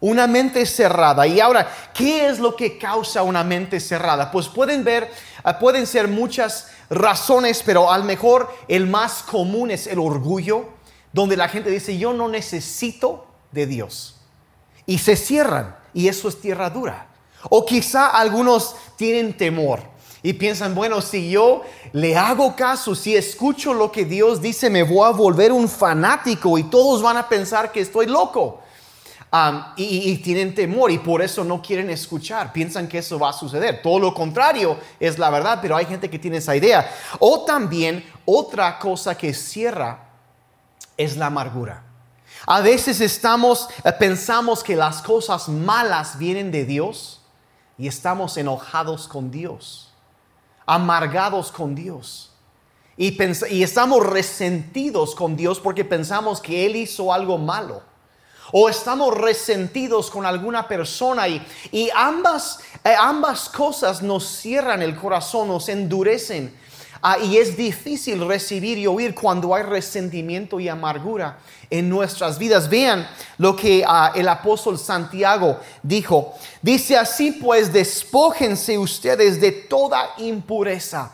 Una 0.00 0.26
mente 0.26 0.64
cerrada. 0.64 1.26
Y 1.26 1.40
ahora, 1.40 1.70
¿qué 1.92 2.28
es 2.28 2.38
lo 2.38 2.54
que 2.56 2.78
causa 2.78 3.22
una 3.22 3.44
mente 3.44 3.80
cerrada? 3.80 4.30
Pues 4.30 4.48
pueden 4.48 4.84
ver, 4.84 5.10
ah, 5.42 5.58
pueden 5.58 5.86
ser 5.86 6.08
muchas 6.08 6.70
razones, 6.88 7.62
pero 7.64 7.90
a 7.90 7.98
lo 7.98 8.04
mejor 8.04 8.54
el 8.68 8.86
más 8.86 9.22
común 9.22 9.70
es 9.70 9.86
el 9.86 9.98
orgullo 9.98 10.75
donde 11.12 11.36
la 11.36 11.48
gente 11.48 11.70
dice, 11.70 11.96
yo 11.98 12.12
no 12.12 12.28
necesito 12.28 13.26
de 13.52 13.66
Dios. 13.66 14.16
Y 14.86 14.98
se 14.98 15.16
cierran, 15.16 15.76
y 15.92 16.08
eso 16.08 16.28
es 16.28 16.40
tierra 16.40 16.70
dura. 16.70 17.08
O 17.48 17.64
quizá 17.64 18.08
algunos 18.08 18.76
tienen 18.96 19.36
temor 19.36 19.80
y 20.22 20.32
piensan, 20.32 20.74
bueno, 20.74 21.00
si 21.00 21.30
yo 21.30 21.62
le 21.92 22.16
hago 22.16 22.56
caso, 22.56 22.94
si 22.94 23.14
escucho 23.14 23.72
lo 23.72 23.92
que 23.92 24.04
Dios 24.04 24.40
dice, 24.40 24.70
me 24.70 24.82
voy 24.82 25.06
a 25.06 25.12
volver 25.12 25.52
un 25.52 25.68
fanático 25.68 26.58
y 26.58 26.64
todos 26.64 27.02
van 27.02 27.16
a 27.16 27.28
pensar 27.28 27.70
que 27.70 27.80
estoy 27.80 28.06
loco. 28.06 28.62
y, 29.76 30.10
y, 30.10 30.16
tienen 30.18 30.54
temor 30.54 30.90
y 30.90 30.98
por 30.98 31.20
eso 31.20 31.44
no 31.44 31.60
quieren 31.60 31.90
escuchar, 31.90 32.52
piensan 32.52 32.88
que 32.88 32.98
eso 32.98 33.18
va 33.18 33.30
a 33.30 33.32
suceder. 33.32 33.82
Todo 33.82 33.98
lo 33.98 34.14
contrario 34.14 34.78
es 34.98 35.18
la 35.18 35.30
verdad, 35.30 35.58
pero 35.60 35.76
hay 35.76 35.84
gente 35.84 36.08
que 36.08 36.18
tiene 36.18 36.38
esa 36.38 36.56
idea. 36.56 36.90
O 37.18 37.44
también 37.44 38.04
otra 38.24 38.78
cosa 38.78 39.16
que 39.16 39.34
cierra 39.34 40.05
es 40.96 41.16
la 41.16 41.26
amargura. 41.26 41.82
A 42.46 42.60
veces 42.60 43.00
estamos, 43.00 43.68
eh, 43.84 43.92
pensamos 43.92 44.62
que 44.62 44.76
las 44.76 45.02
cosas 45.02 45.48
malas 45.48 46.18
vienen 46.18 46.50
de 46.50 46.64
Dios 46.64 47.22
y 47.78 47.88
estamos 47.88 48.36
enojados 48.36 49.08
con 49.08 49.30
Dios, 49.30 49.92
amargados 50.66 51.50
con 51.50 51.74
Dios. 51.74 52.32
Y, 52.96 53.16
y 53.50 53.62
estamos 53.62 54.06
resentidos 54.06 55.14
con 55.14 55.36
Dios 55.36 55.60
porque 55.60 55.84
pensamos 55.84 56.40
que 56.40 56.66
Él 56.66 56.76
hizo 56.76 57.12
algo 57.12 57.38
malo. 57.38 57.82
O 58.52 58.68
estamos 58.68 59.12
resentidos 59.12 60.08
con 60.08 60.24
alguna 60.24 60.68
persona 60.68 61.26
y, 61.26 61.44
y 61.72 61.90
ambas, 61.94 62.60
eh, 62.84 62.94
ambas 62.96 63.48
cosas 63.48 64.02
nos 64.02 64.24
cierran 64.24 64.82
el 64.82 64.94
corazón, 64.94 65.48
nos 65.48 65.68
endurecen 65.68 66.56
Ah, 67.02 67.18
y 67.18 67.36
es 67.36 67.56
difícil 67.56 68.26
recibir 68.26 68.78
y 68.78 68.86
oír 68.86 69.14
cuando 69.14 69.54
hay 69.54 69.62
resentimiento 69.62 70.58
y 70.58 70.68
amargura 70.68 71.38
en 71.70 71.88
nuestras 71.88 72.38
vidas. 72.38 72.68
Vean 72.68 73.08
lo 73.38 73.54
que 73.54 73.84
ah, 73.86 74.12
el 74.14 74.28
apóstol 74.28 74.78
Santiago 74.78 75.60
dijo. 75.82 76.34
Dice 76.62 76.96
así 76.96 77.32
pues, 77.32 77.72
despójense 77.72 78.78
ustedes 78.78 79.40
de 79.40 79.52
toda 79.52 80.14
impureza 80.18 81.12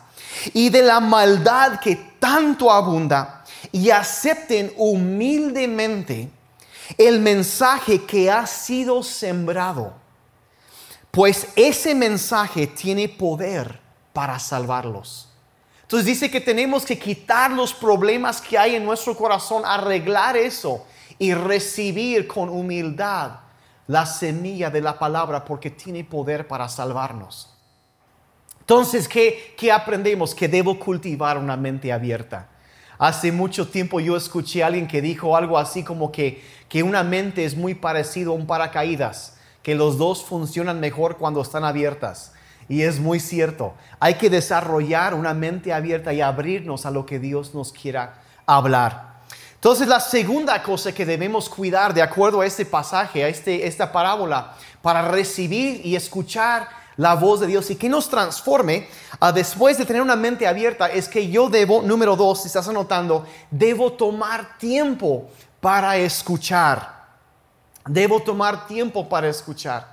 y 0.53 0.69
de 0.69 0.81
la 0.81 0.99
maldad 0.99 1.79
que 1.79 1.95
tanto 2.19 2.71
abunda 2.71 3.43
y 3.71 3.89
acepten 3.89 4.73
humildemente 4.77 6.29
el 6.97 7.19
mensaje 7.19 8.03
que 8.03 8.29
ha 8.29 8.45
sido 8.45 9.03
sembrado. 9.03 9.93
Pues 11.11 11.47
ese 11.55 11.93
mensaje 11.93 12.67
tiene 12.67 13.07
poder 13.07 13.79
para 14.13 14.39
salvarlos. 14.39 15.32
Entonces 15.93 16.07
dice 16.07 16.31
que 16.31 16.41
tenemos 16.41 16.87
que 16.87 16.97
quitar 16.97 17.51
los 17.51 17.71
problemas 17.71 18.41
que 18.41 18.57
hay 18.57 18.75
en 18.75 18.83
nuestro 18.83 19.15
corazón, 19.15 19.61
arreglar 19.63 20.35
eso 20.35 20.87
y 21.19 21.35
recibir 21.35 22.25
con 22.25 22.49
humildad 22.49 23.41
la 23.85 24.07
semilla 24.07 24.71
de 24.71 24.81
la 24.81 24.97
palabra 24.97 25.45
porque 25.45 25.69
tiene 25.69 26.03
poder 26.03 26.47
para 26.47 26.67
salvarnos. 26.67 27.55
Entonces, 28.61 29.07
¿qué, 29.07 29.53
qué 29.55 29.71
aprendemos? 29.71 30.33
Que 30.33 30.47
debo 30.47 30.79
cultivar 30.79 31.37
una 31.37 31.57
mente 31.57 31.93
abierta. 31.93 32.49
Hace 32.97 33.31
mucho 33.31 33.67
tiempo 33.67 33.99
yo 33.99 34.17
escuché 34.17 34.63
a 34.63 34.67
alguien 34.67 34.87
que 34.87 34.99
dijo 34.99 35.37
algo 35.37 35.59
así 35.59 35.83
como 35.83 36.11
que, 36.11 36.43
que 36.69 36.81
una 36.81 37.03
mente 37.03 37.45
es 37.45 37.55
muy 37.55 37.75
parecido 37.75 38.31
a 38.31 38.35
un 38.35 38.47
paracaídas, 38.47 39.37
que 39.61 39.75
los 39.75 39.99
dos 39.99 40.25
funcionan 40.25 40.79
mejor 40.79 41.17
cuando 41.17 41.39
están 41.43 41.63
abiertas. 41.63 42.33
Y 42.73 42.81
es 42.81 42.99
muy 42.99 43.19
cierto, 43.19 43.75
hay 43.99 44.15
que 44.15 44.31
desarrollar 44.31 45.13
una 45.13 45.35
mente 45.35 45.71
abierta 45.71 46.11
y 46.11 46.21
abrirnos 46.21 46.87
a 46.87 46.89
lo 46.89 47.05
que 47.05 47.19
Dios 47.19 47.53
nos 47.53 47.71
quiera 47.71 48.15
hablar. 48.47 49.19
Entonces 49.53 49.87
la 49.87 49.99
segunda 49.99 50.63
cosa 50.63 50.91
que 50.91 51.05
debemos 51.05 51.49
cuidar 51.49 51.93
de 51.93 52.01
acuerdo 52.01 52.41
a 52.41 52.47
este 52.47 52.65
pasaje, 52.65 53.23
a 53.23 53.27
este, 53.27 53.67
esta 53.67 53.91
parábola, 53.91 54.55
para 54.81 55.03
recibir 55.03 55.85
y 55.85 55.95
escuchar 55.95 56.67
la 56.97 57.13
voz 57.13 57.41
de 57.41 57.45
Dios 57.45 57.69
y 57.69 57.75
que 57.75 57.87
nos 57.89 58.09
transforme 58.09 58.87
después 59.35 59.77
de 59.77 59.85
tener 59.85 60.01
una 60.01 60.15
mente 60.15 60.47
abierta 60.47 60.87
es 60.87 61.07
que 61.07 61.29
yo 61.29 61.49
debo, 61.49 61.83
número 61.83 62.15
dos, 62.15 62.41
si 62.41 62.47
estás 62.47 62.67
anotando, 62.67 63.27
debo 63.51 63.93
tomar 63.93 64.57
tiempo 64.57 65.29
para 65.61 65.95
escuchar. 65.97 67.03
Debo 67.85 68.19
tomar 68.19 68.65
tiempo 68.65 69.07
para 69.07 69.29
escuchar. 69.29 69.92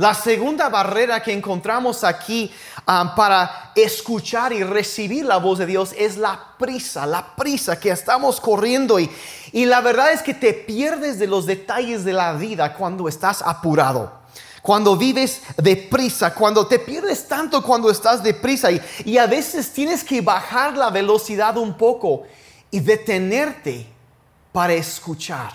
La 0.00 0.14
segunda 0.14 0.70
barrera 0.70 1.22
que 1.22 1.30
encontramos 1.30 2.04
aquí 2.04 2.50
ah, 2.86 3.12
para 3.14 3.70
escuchar 3.74 4.50
y 4.50 4.64
recibir 4.64 5.26
la 5.26 5.36
voz 5.36 5.58
de 5.58 5.66
Dios 5.66 5.94
es 5.94 6.16
la 6.16 6.54
prisa, 6.58 7.04
la 7.04 7.36
prisa 7.36 7.78
que 7.78 7.90
estamos 7.90 8.40
corriendo 8.40 8.98
y, 8.98 9.10
y 9.52 9.66
la 9.66 9.82
verdad 9.82 10.10
es 10.10 10.22
que 10.22 10.32
te 10.32 10.54
pierdes 10.54 11.18
de 11.18 11.26
los 11.26 11.44
detalles 11.44 12.02
de 12.02 12.14
la 12.14 12.32
vida 12.32 12.72
cuando 12.72 13.08
estás 13.08 13.42
apurado 13.42 14.10
cuando 14.62 14.96
vives 14.96 15.42
deprisa, 15.58 16.32
cuando 16.32 16.66
te 16.66 16.78
pierdes 16.78 17.28
tanto 17.28 17.62
cuando 17.62 17.90
estás 17.90 18.22
deprisa 18.22 18.70
y, 18.72 18.80
y 19.04 19.18
a 19.18 19.26
veces 19.26 19.70
tienes 19.70 20.02
que 20.02 20.22
bajar 20.22 20.78
la 20.78 20.88
velocidad 20.88 21.58
un 21.58 21.76
poco 21.76 22.22
y 22.70 22.80
detenerte 22.80 23.86
para 24.50 24.72
escuchar. 24.72 25.52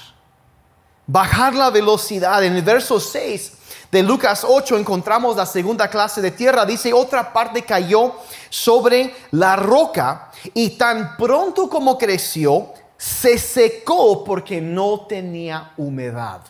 Bajar 1.08 1.56
la 1.56 1.70
velocidad. 1.72 2.44
En 2.44 2.56
el 2.56 2.64
verso 2.64 3.00
6 3.00 3.54
de 3.96 4.04
Lucas 4.04 4.46
8 4.46 4.78
encontramos 4.78 5.38
la 5.38 5.46
segunda 5.46 5.90
clase 5.90 6.22
de 6.22 6.32
tierra. 6.32 6.66
Dice, 6.66 6.92
otra 6.92 7.32
parte 7.32 7.62
cayó 7.62 8.14
sobre 8.50 9.16
la 9.32 9.56
roca 9.56 10.32
y 10.54 10.72
tan 10.72 11.16
pronto 11.16 11.70
como 11.70 11.98
creció, 11.98 12.74
se 12.98 13.38
secó 13.38 14.22
porque 14.25 14.60
no 14.60 15.06
tenía 15.08 15.72
humedad. 15.78 16.42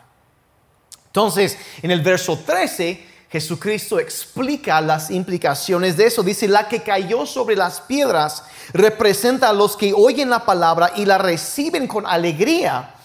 Entonces, 1.05 1.55
en 1.83 1.91
el 1.91 2.01
verso 2.01 2.39
13, 2.43 3.05
Jesucristo 3.29 3.99
explica 3.99 4.81
las 4.81 5.11
implicaciones 5.11 5.95
de 5.97 6.07
eso. 6.07 6.23
Dice, 6.23 6.47
la 6.47 6.67
que 6.67 6.81
cayó 6.81 7.27
sobre 7.27 7.55
las 7.55 7.79
piedras 7.79 8.43
representa 8.73 9.49
a 9.49 9.53
los 9.53 9.77
que 9.77 9.93
oyen 9.93 10.31
la 10.31 10.43
palabra 10.45 10.93
y 10.95 11.05
la 11.05 11.19
reciben 11.19 11.85
con 11.85 12.07
alegría, 12.07 12.95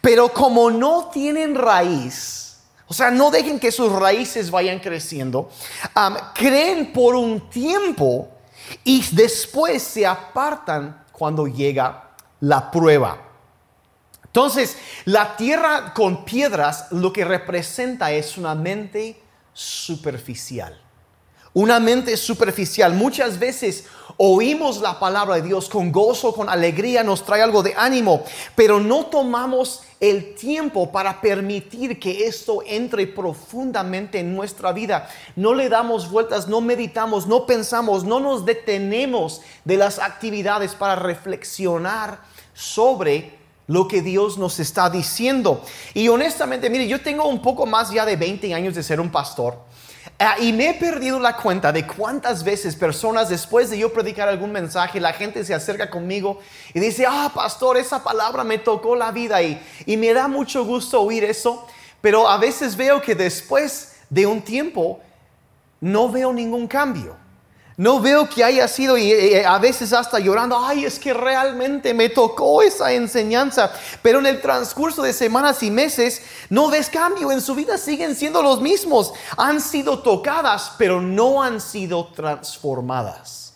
pero 0.00 0.30
como 0.30 0.72
no 0.72 1.10
tienen 1.12 1.54
raíz, 1.54 2.43
o 2.94 2.96
sea, 2.96 3.10
no 3.10 3.32
dejen 3.32 3.58
que 3.58 3.72
sus 3.72 3.90
raíces 3.90 4.52
vayan 4.52 4.78
creciendo, 4.78 5.50
creen 6.32 6.92
por 6.92 7.16
un 7.16 7.50
tiempo 7.50 8.28
y 8.84 9.04
después 9.10 9.82
se 9.82 10.06
apartan 10.06 11.04
cuando 11.10 11.48
llega 11.48 12.10
la 12.38 12.70
prueba. 12.70 13.20
Entonces, 14.26 14.78
la 15.06 15.36
tierra 15.36 15.92
con 15.92 16.24
piedras 16.24 16.86
lo 16.92 17.12
que 17.12 17.24
representa 17.24 18.12
es 18.12 18.38
una 18.38 18.54
mente 18.54 19.20
superficial. 19.52 20.80
Una 21.54 21.78
mente 21.78 22.16
superficial. 22.16 22.94
Muchas 22.94 23.38
veces 23.38 23.84
oímos 24.16 24.80
la 24.80 24.98
palabra 24.98 25.36
de 25.36 25.42
Dios 25.42 25.68
con 25.68 25.92
gozo, 25.92 26.34
con 26.34 26.48
alegría, 26.48 27.04
nos 27.04 27.24
trae 27.24 27.42
algo 27.42 27.62
de 27.62 27.74
ánimo, 27.76 28.24
pero 28.56 28.80
no 28.80 29.06
tomamos 29.06 29.82
el 30.00 30.34
tiempo 30.34 30.90
para 30.90 31.20
permitir 31.20 32.00
que 32.00 32.26
esto 32.26 32.60
entre 32.66 33.06
profundamente 33.06 34.18
en 34.18 34.34
nuestra 34.34 34.72
vida. 34.72 35.08
No 35.36 35.54
le 35.54 35.68
damos 35.68 36.10
vueltas, 36.10 36.48
no 36.48 36.60
meditamos, 36.60 37.28
no 37.28 37.46
pensamos, 37.46 38.02
no 38.02 38.18
nos 38.18 38.44
detenemos 38.44 39.40
de 39.64 39.76
las 39.76 40.00
actividades 40.00 40.74
para 40.74 40.96
reflexionar 40.96 42.18
sobre 42.52 43.38
lo 43.68 43.86
que 43.86 44.02
Dios 44.02 44.38
nos 44.38 44.58
está 44.58 44.90
diciendo. 44.90 45.62
Y 45.94 46.08
honestamente, 46.08 46.68
mire, 46.68 46.88
yo 46.88 47.00
tengo 47.00 47.28
un 47.28 47.40
poco 47.40 47.64
más 47.64 47.92
ya 47.92 48.04
de 48.04 48.16
20 48.16 48.52
años 48.52 48.74
de 48.74 48.82
ser 48.82 49.00
un 49.00 49.10
pastor. 49.10 49.56
Ah, 50.18 50.36
y 50.38 50.52
me 50.52 50.70
he 50.70 50.74
perdido 50.74 51.18
la 51.18 51.36
cuenta 51.36 51.72
de 51.72 51.86
cuántas 51.86 52.44
veces 52.44 52.76
personas 52.76 53.28
después 53.28 53.68
de 53.70 53.78
yo 53.78 53.92
predicar 53.92 54.28
algún 54.28 54.52
mensaje, 54.52 55.00
la 55.00 55.12
gente 55.12 55.44
se 55.44 55.54
acerca 55.54 55.90
conmigo 55.90 56.38
y 56.72 56.78
dice, 56.78 57.04
ah, 57.06 57.32
pastor, 57.34 57.76
esa 57.76 58.04
palabra 58.04 58.44
me 58.44 58.58
tocó 58.58 58.94
la 58.94 59.10
vida 59.10 59.42
y, 59.42 59.60
y 59.86 59.96
me 59.96 60.12
da 60.12 60.28
mucho 60.28 60.64
gusto 60.64 61.00
oír 61.02 61.24
eso, 61.24 61.66
pero 62.00 62.28
a 62.28 62.38
veces 62.38 62.76
veo 62.76 63.02
que 63.02 63.16
después 63.16 63.96
de 64.08 64.26
un 64.26 64.40
tiempo 64.40 65.00
no 65.80 66.08
veo 66.08 66.32
ningún 66.32 66.68
cambio. 66.68 67.23
No 67.76 68.00
veo 68.00 68.28
que 68.28 68.44
haya 68.44 68.68
sido 68.68 68.96
y 68.96 69.34
a 69.34 69.58
veces 69.58 69.92
hasta 69.92 70.20
llorando, 70.20 70.56
ay, 70.56 70.84
es 70.84 71.00
que 71.00 71.12
realmente 71.12 71.92
me 71.92 72.08
tocó 72.08 72.62
esa 72.62 72.92
enseñanza. 72.92 73.72
Pero 74.00 74.20
en 74.20 74.26
el 74.26 74.40
transcurso 74.40 75.02
de 75.02 75.12
semanas 75.12 75.60
y 75.64 75.72
meses 75.72 76.22
no 76.50 76.70
ves 76.70 76.88
cambio, 76.88 77.32
en 77.32 77.40
su 77.40 77.54
vida 77.54 77.76
siguen 77.76 78.14
siendo 78.14 78.42
los 78.42 78.60
mismos. 78.60 79.12
Han 79.36 79.60
sido 79.60 79.98
tocadas, 79.98 80.72
pero 80.78 81.00
no 81.00 81.42
han 81.42 81.60
sido 81.60 82.06
transformadas. 82.08 83.54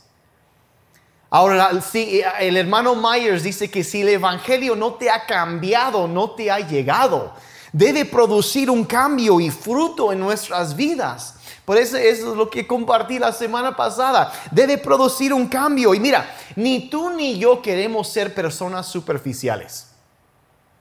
Ahora, 1.30 1.80
si 1.80 2.22
el 2.40 2.56
hermano 2.56 2.96
Myers 2.96 3.42
dice 3.44 3.70
que 3.70 3.84
si 3.84 4.00
el 4.00 4.08
Evangelio 4.08 4.74
no 4.74 4.94
te 4.94 5.10
ha 5.10 5.26
cambiado, 5.26 6.08
no 6.08 6.30
te 6.30 6.50
ha 6.50 6.58
llegado, 6.58 7.34
debe 7.72 8.04
producir 8.04 8.70
un 8.70 8.84
cambio 8.84 9.38
y 9.38 9.50
fruto 9.50 10.10
en 10.10 10.20
nuestras 10.20 10.74
vidas. 10.74 11.34
Por 11.68 11.76
eso, 11.76 11.98
eso 11.98 12.30
es 12.30 12.36
lo 12.38 12.48
que 12.48 12.66
compartí 12.66 13.18
la 13.18 13.30
semana 13.30 13.76
pasada. 13.76 14.32
Debe 14.50 14.78
producir 14.78 15.34
un 15.34 15.46
cambio. 15.46 15.92
Y 15.92 16.00
mira, 16.00 16.34
ni 16.56 16.88
tú 16.88 17.10
ni 17.10 17.38
yo 17.38 17.60
queremos 17.60 18.08
ser 18.08 18.32
personas 18.32 18.86
superficiales. 18.86 19.88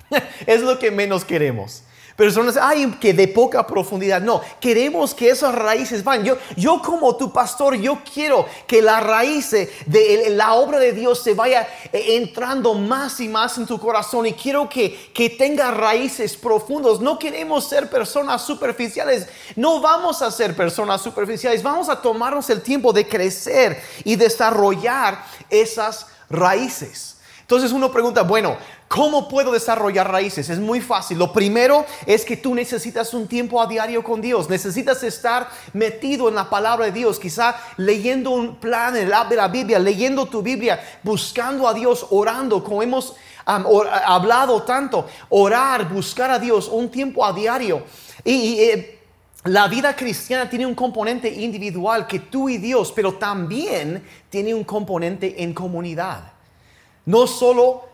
es 0.46 0.62
lo 0.62 0.80
que 0.80 0.90
menos 0.90 1.26
queremos 1.26 1.84
personas, 2.18 2.58
ay, 2.60 2.98
que 3.00 3.14
de 3.14 3.28
poca 3.28 3.66
profundidad. 3.66 4.20
No, 4.20 4.42
queremos 4.60 5.14
que 5.14 5.30
esas 5.30 5.54
raíces 5.54 6.04
van. 6.04 6.26
Yo, 6.26 6.36
yo 6.58 6.82
como 6.82 7.16
tu 7.16 7.32
pastor, 7.32 7.76
yo 7.76 8.00
quiero 8.12 8.48
que 8.66 8.82
la 8.82 9.00
raíz 9.00 9.52
de 9.52 10.28
la 10.32 10.56
obra 10.56 10.80
de 10.80 10.92
Dios 10.94 11.22
se 11.24 11.36
vaya 11.36 11.68
eh, 11.94 12.18
entrando 12.18 12.74
más 12.74 13.20
y 13.20 13.30
más 13.30 13.58
en 13.60 13.68
tu 13.68 13.80
corazón 13.80 14.26
y 14.26 14.34
quiero 14.34 14.68
que, 14.68 15.12
que 15.14 15.30
tenga 15.30 15.70
raíces 15.70 16.36
profundas. 16.36 17.00
No 17.00 17.20
queremos 17.20 17.70
ser 17.70 17.88
personas 17.88 18.42
superficiales. 18.42 19.28
No 19.56 19.80
vamos 19.80 20.24
a 20.24 20.32
ser 20.32 20.56
personas 20.56 21.02
superficiales. 21.04 21.62
Vamos 21.62 21.88
a 21.88 22.02
tomarnos 22.02 22.50
el 22.50 22.64
tiempo 22.64 22.92
de 22.92 23.08
crecer 23.08 23.80
y 24.04 24.16
desarrollar 24.16 25.24
esas 25.52 26.08
raíces. 26.32 27.18
Entonces 27.42 27.72
uno 27.72 27.92
pregunta, 27.92 28.24
bueno, 28.24 28.58
¿cómo 28.88 29.28
puedo 29.28 29.52
desarrollar 29.52 30.12
raíces? 30.12 30.50
Es 30.50 30.60
muy 30.60 30.82
fácil. 30.82 31.18
Lo 31.18 31.34
primero 31.34 31.86
es 32.06 32.24
que 32.26 32.38
tú 32.38 32.56
necesitas 32.56 33.14
un 33.14 33.28
tiempo 33.28 33.62
a 33.62 33.68
diario 33.68 34.04
con 34.04 34.22
Dios. 34.22 34.50
Necesitas 34.50 35.04
estar 35.04 35.50
metido 35.74 36.30
en 36.30 36.36
la 36.36 36.50
palabra 36.50 36.86
de 36.86 36.92
Dios, 36.92 37.20
quizá 37.20 37.56
leyendo 37.78 38.32
un 38.32 38.56
plan 38.56 38.94
de 38.94 39.06
la 39.06 39.48
Biblia, 39.48 39.80
leyendo 39.80 40.26
tu 40.26 40.42
Biblia, 40.42 40.80
buscando 41.04 41.68
a 41.68 41.74
Dios, 41.74 42.08
orando, 42.10 42.64
como 42.64 42.84
hemos 42.84 43.16
hablado 43.46 44.64
tanto. 44.64 45.08
Orar, 45.30 45.90
buscar 45.90 46.32
a 46.32 46.40
Dios, 46.40 46.68
un 46.68 46.90
tiempo 46.90 47.26
a 47.26 47.34
diario. 47.34 47.84
Y, 48.24 48.60
eh, 48.60 48.94
la 49.44 49.68
vida 49.70 49.96
cristiana 49.96 50.50
tiene 50.50 50.66
un 50.66 50.76
componente 50.76 51.30
individual 51.30 52.06
que 52.06 52.20
tú 52.20 52.50
y 52.50 52.58
Dios, 52.58 52.92
pero 52.94 53.14
también 53.14 54.04
tiene 54.30 54.54
un 54.54 54.66
componente 54.66 55.42
en 55.42 55.54
comunidad 55.54 56.34
no 57.08 57.26
solo 57.26 57.87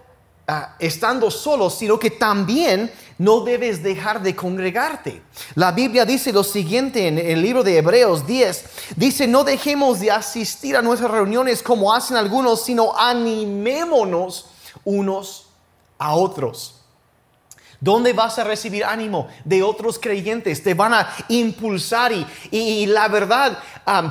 ah, 0.47 0.75
estando 0.79 1.29
solo, 1.31 1.69
sino 1.69 1.97
que 1.99 2.11
también 2.11 2.91
no 3.17 3.41
debes 3.41 3.81
dejar 3.81 4.21
de 4.21 4.35
congregarte. 4.35 5.21
La 5.55 5.71
Biblia 5.71 6.05
dice 6.05 6.33
lo 6.33 6.43
siguiente 6.43 7.07
en 7.07 7.17
el 7.17 7.41
libro 7.41 7.63
de 7.63 7.77
Hebreos 7.77 8.25
10, 8.25 8.65
dice, 8.95 9.27
no 9.27 9.43
dejemos 9.43 9.99
de 9.99 10.11
asistir 10.11 10.75
a 10.75 10.81
nuestras 10.81 11.11
reuniones 11.11 11.63
como 11.63 11.93
hacen 11.93 12.17
algunos, 12.17 12.63
sino 12.63 12.97
animémonos 12.97 14.47
unos 14.83 15.47
a 15.97 16.15
otros. 16.15 16.82
¿Dónde 17.83 18.13
vas 18.13 18.39
a 18.39 18.45
recibir 18.45 18.85
ánimo 18.85 19.27
de 19.43 19.61
otros 19.61 19.99
creyentes? 19.99 20.63
Te 20.63 20.73
van 20.73 20.93
a 20.93 21.13
impulsar 21.27 22.13
y, 22.49 22.85
la 22.85 23.09
verdad, 23.09 23.59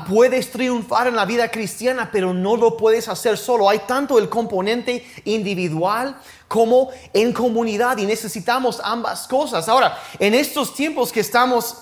puedes 0.07 0.51
triunfar 0.51 1.07
en 1.07 1.17
la 1.17 1.25
vida 1.25 1.51
cristiana, 1.51 2.11
pero 2.13 2.35
no 2.35 2.59
lo 2.59 2.77
puedes 2.77 3.09
hacer 3.09 3.39
solo. 3.39 3.71
Hay 3.71 3.79
tanto 3.87 4.19
el 4.19 4.29
componente 4.29 5.07
individual 5.25 6.19
como 6.49 6.91
en 7.15 7.33
comunidad 7.33 7.97
y 7.97 8.05
necesitamos 8.05 8.79
ambas 8.85 9.27
cosas. 9.27 9.67
Ahora, 9.71 9.99
en 10.19 10.35
estos 10.35 10.75
tiempos 10.75 11.11
que 11.11 11.21
estamos 11.21 11.79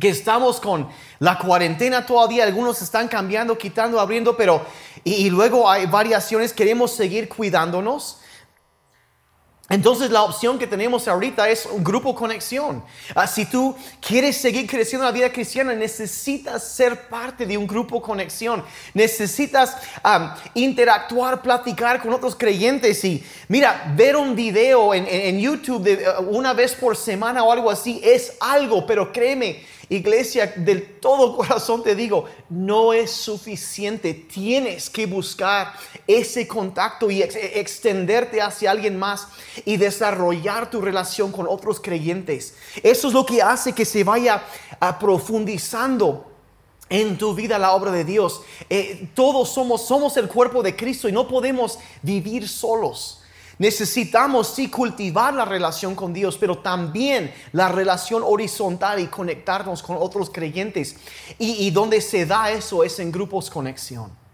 que 0.00 0.08
estamos 0.08 0.58
con 0.58 0.88
la 1.20 1.38
cuarentena 1.38 2.04
todavía, 2.04 2.42
algunos 2.42 2.82
están 2.82 3.06
cambiando, 3.06 3.56
quitando, 3.56 4.00
abriendo, 4.00 4.36
pero 4.36 4.66
y 5.04 5.30
luego 5.30 5.70
hay 5.70 5.86
variaciones, 5.86 6.52
queremos 6.52 6.90
seguir 6.90 7.28
cuidándonos. 7.28 8.18
Entonces 9.68 10.10
la 10.12 10.22
opción 10.22 10.60
que 10.60 10.66
tenemos 10.68 11.08
ahorita 11.08 11.48
es 11.48 11.66
un 11.66 11.82
grupo 11.82 12.14
conexión. 12.14 12.84
Ah, 13.16 13.26
si 13.26 13.46
tú 13.46 13.74
quieres 14.00 14.36
seguir 14.36 14.68
creciendo 14.68 15.04
en 15.04 15.12
la 15.12 15.18
vida 15.18 15.32
cristiana, 15.32 15.74
necesitas 15.74 16.62
ser 16.62 17.08
parte 17.08 17.44
de 17.44 17.58
un 17.58 17.66
grupo 17.66 18.00
conexión. 18.00 18.64
Necesitas 18.94 19.76
interactuar, 20.54 21.42
platicar 21.42 22.00
con 22.00 22.12
otros 22.12 22.36
creyentes 22.36 23.04
y 23.04 23.24
mira, 23.48 23.92
ver 23.96 24.16
un 24.16 24.36
video 24.36 24.94
en, 24.94 25.40
YouTube 25.40 25.82
de, 25.82 26.08
uh, 26.08 26.22
una 26.22 26.52
vez 26.52 26.74
por 26.74 26.96
semana 26.96 27.42
o 27.42 27.50
algo 27.50 27.68
así 27.68 28.00
es 28.04 28.34
algo, 28.38 28.86
pero 28.86 29.12
créeme, 29.12 29.64
Iglesia, 29.88 30.52
del 30.56 30.98
todo 30.98 31.36
corazón 31.36 31.82
te 31.82 31.94
digo, 31.94 32.26
no 32.48 32.92
es 32.92 33.10
suficiente. 33.10 34.14
Tienes 34.14 34.90
que 34.90 35.06
buscar 35.06 35.72
ese 36.06 36.46
contacto 36.46 37.10
y 37.10 37.22
extenderte 37.22 38.40
hacia 38.42 38.70
alguien 38.70 38.98
más 38.98 39.28
y 39.64 39.76
desarrollar 39.76 40.70
tu 40.70 40.80
relación 40.80 41.32
con 41.32 41.46
otros 41.46 41.80
creyentes. 41.80 42.54
Eso 42.82 43.08
es 43.08 43.14
lo 43.14 43.24
que 43.24 43.42
hace 43.42 43.72
que 43.72 43.84
se 43.84 44.04
vaya 44.04 44.42
profundizando 44.98 46.32
en 46.88 47.18
tu 47.18 47.34
vida 47.34 47.58
la 47.58 47.72
obra 47.72 47.90
de 47.90 48.04
Dios. 48.04 48.42
Eh, 48.70 49.08
todos 49.14 49.50
somos, 49.50 49.86
somos 49.86 50.16
el 50.16 50.28
cuerpo 50.28 50.62
de 50.62 50.76
Cristo 50.76 51.08
y 51.08 51.12
no 51.12 51.26
podemos 51.26 51.78
vivir 52.02 52.48
solos. 52.48 53.15
Necesitamos 53.58 54.48
sí 54.54 54.68
cultivar 54.68 55.32
la 55.32 55.44
relación 55.44 55.94
con 55.94 56.12
Dios, 56.12 56.36
pero 56.38 56.58
también 56.58 57.32
la 57.52 57.68
relación 57.68 58.22
horizontal 58.24 59.00
y 59.00 59.06
conectarnos 59.06 59.82
con 59.82 59.96
otros 59.98 60.30
creyentes. 60.30 60.96
Y, 61.38 61.66
y 61.66 61.70
donde 61.70 62.00
se 62.00 62.26
da 62.26 62.50
eso 62.50 62.84
es 62.84 62.98
en 62.98 63.10
grupos 63.10 63.48
conexión 63.50 64.25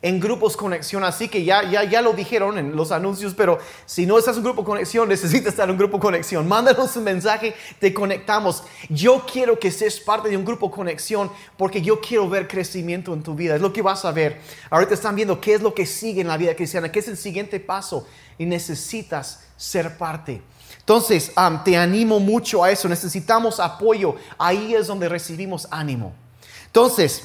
en 0.00 0.20
grupos 0.20 0.56
conexión, 0.56 1.02
así 1.02 1.28
que 1.28 1.44
ya, 1.44 1.68
ya, 1.68 1.82
ya 1.82 2.00
lo 2.02 2.12
dijeron 2.12 2.56
en 2.58 2.76
los 2.76 2.92
anuncios, 2.92 3.34
pero 3.34 3.58
si 3.84 4.06
no 4.06 4.18
estás 4.18 4.36
en 4.36 4.44
grupo 4.44 4.64
conexión, 4.64 5.08
necesitas 5.08 5.48
estar 5.48 5.64
en 5.64 5.72
un 5.72 5.78
grupo 5.78 5.98
conexión. 5.98 6.46
Mándanos 6.46 6.96
un 6.96 7.04
mensaje, 7.04 7.54
te 7.80 7.92
conectamos. 7.92 8.62
Yo 8.88 9.24
quiero 9.30 9.58
que 9.58 9.70
seas 9.70 9.98
parte 9.98 10.28
de 10.28 10.36
un 10.36 10.44
grupo 10.44 10.70
conexión 10.70 11.30
porque 11.56 11.82
yo 11.82 12.00
quiero 12.00 12.28
ver 12.28 12.46
crecimiento 12.46 13.12
en 13.12 13.22
tu 13.22 13.34
vida. 13.34 13.56
Es 13.56 13.60
lo 13.60 13.72
que 13.72 13.82
vas 13.82 14.04
a 14.04 14.12
ver. 14.12 14.40
Ahorita 14.70 14.94
están 14.94 15.16
viendo 15.16 15.40
qué 15.40 15.54
es 15.54 15.62
lo 15.62 15.74
que 15.74 15.86
sigue 15.86 16.20
en 16.20 16.28
la 16.28 16.36
vida 16.36 16.54
cristiana, 16.54 16.92
qué 16.92 17.00
es 17.00 17.08
el 17.08 17.16
siguiente 17.16 17.58
paso 17.58 18.06
y 18.38 18.46
necesitas 18.46 19.44
ser 19.56 19.98
parte. 19.98 20.40
Entonces, 20.78 21.32
te 21.64 21.76
animo 21.76 22.18
mucho 22.20 22.64
a 22.64 22.70
eso. 22.70 22.88
Necesitamos 22.88 23.60
apoyo. 23.60 24.14
Ahí 24.38 24.74
es 24.74 24.86
donde 24.86 25.08
recibimos 25.08 25.68
ánimo. 25.70 26.14
Entonces, 26.66 27.22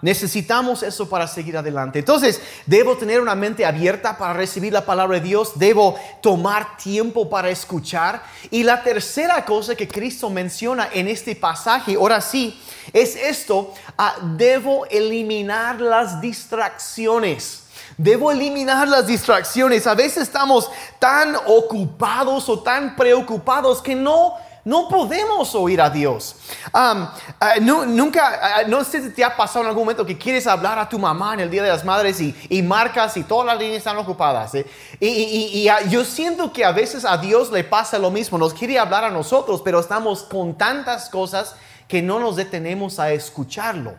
necesitamos 0.00 0.82
eso 0.82 1.08
para 1.08 1.28
seguir 1.28 1.56
adelante. 1.56 1.98
Entonces, 1.98 2.40
debo 2.64 2.96
tener 2.96 3.20
una 3.20 3.34
mente 3.34 3.66
abierta 3.66 4.16
para 4.16 4.32
recibir 4.32 4.72
la 4.72 4.86
palabra 4.86 5.18
de 5.18 5.26
Dios. 5.26 5.52
Debo 5.56 5.98
tomar 6.22 6.78
tiempo 6.78 7.28
para 7.28 7.50
escuchar. 7.50 8.22
Y 8.50 8.62
la 8.62 8.82
tercera 8.82 9.44
cosa 9.44 9.74
que 9.74 9.86
Cristo 9.88 10.30
menciona 10.30 10.88
en 10.92 11.08
este 11.08 11.36
pasaje, 11.36 11.96
ahora 11.96 12.20
sí, 12.20 12.58
es 12.92 13.16
esto. 13.16 13.74
Ah, 13.98 14.16
debo 14.36 14.86
eliminar 14.86 15.80
las 15.80 16.20
distracciones. 16.22 17.64
Debo 17.98 18.32
eliminar 18.32 18.88
las 18.88 19.06
distracciones. 19.06 19.86
A 19.86 19.94
veces 19.94 20.24
estamos 20.24 20.70
tan 20.98 21.36
ocupados 21.46 22.48
o 22.48 22.60
tan 22.60 22.96
preocupados 22.96 23.82
que 23.82 23.94
no 23.94 24.34
no 24.64 24.88
podemos 24.88 25.54
oír 25.54 25.80
a 25.80 25.90
Dios. 25.90 26.36
Ah, 26.72 27.14
nunca, 27.60 28.40
ah, 28.40 28.62
no 28.66 28.82
sé 28.82 29.02
si 29.02 29.10
te 29.10 29.22
ha 29.22 29.36
pasado 29.36 29.60
en 29.60 29.68
algún 29.68 29.82
momento 29.82 30.06
que 30.06 30.16
quieres 30.16 30.46
hablar 30.46 30.78
a 30.78 30.88
tu 30.88 30.98
mamá 30.98 31.34
en 31.34 31.40
el 31.40 31.50
Día 31.50 31.62
de 31.62 31.68
las 31.68 31.84
Madres 31.84 32.18
y, 32.20 32.62
marcas 32.62 33.16
y 33.18 33.24
todas 33.24 33.46
las 33.46 33.58
líneas 33.58 33.78
están 33.78 33.98
ocupadas. 33.98 34.54
¿eh? 34.54 34.66
Y, 35.00 35.68
ah, 35.68 35.82
yo 35.82 36.02
siento 36.04 36.50
que 36.50 36.64
a 36.64 36.72
veces 36.72 37.04
a 37.04 37.18
Dios 37.18 37.52
le 37.52 37.62
pasa 37.62 37.98
lo 37.98 38.10
mismo. 38.10 38.38
Nos 38.38 38.54
quiere 38.54 38.78
hablar 38.78 39.04
a 39.04 39.10
nosotros, 39.10 39.60
pero 39.62 39.80
estamos 39.80 40.22
con 40.22 40.56
tantas 40.56 41.10
cosas 41.10 41.56
que 41.86 42.00
no 42.00 42.18
nos 42.18 42.36
detenemos 42.36 42.98
a 42.98 43.12
escucharlo. 43.12 43.94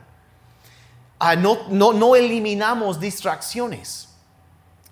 no 1.69 2.15
eliminamos 2.15 2.99
distracciones. 2.99 4.14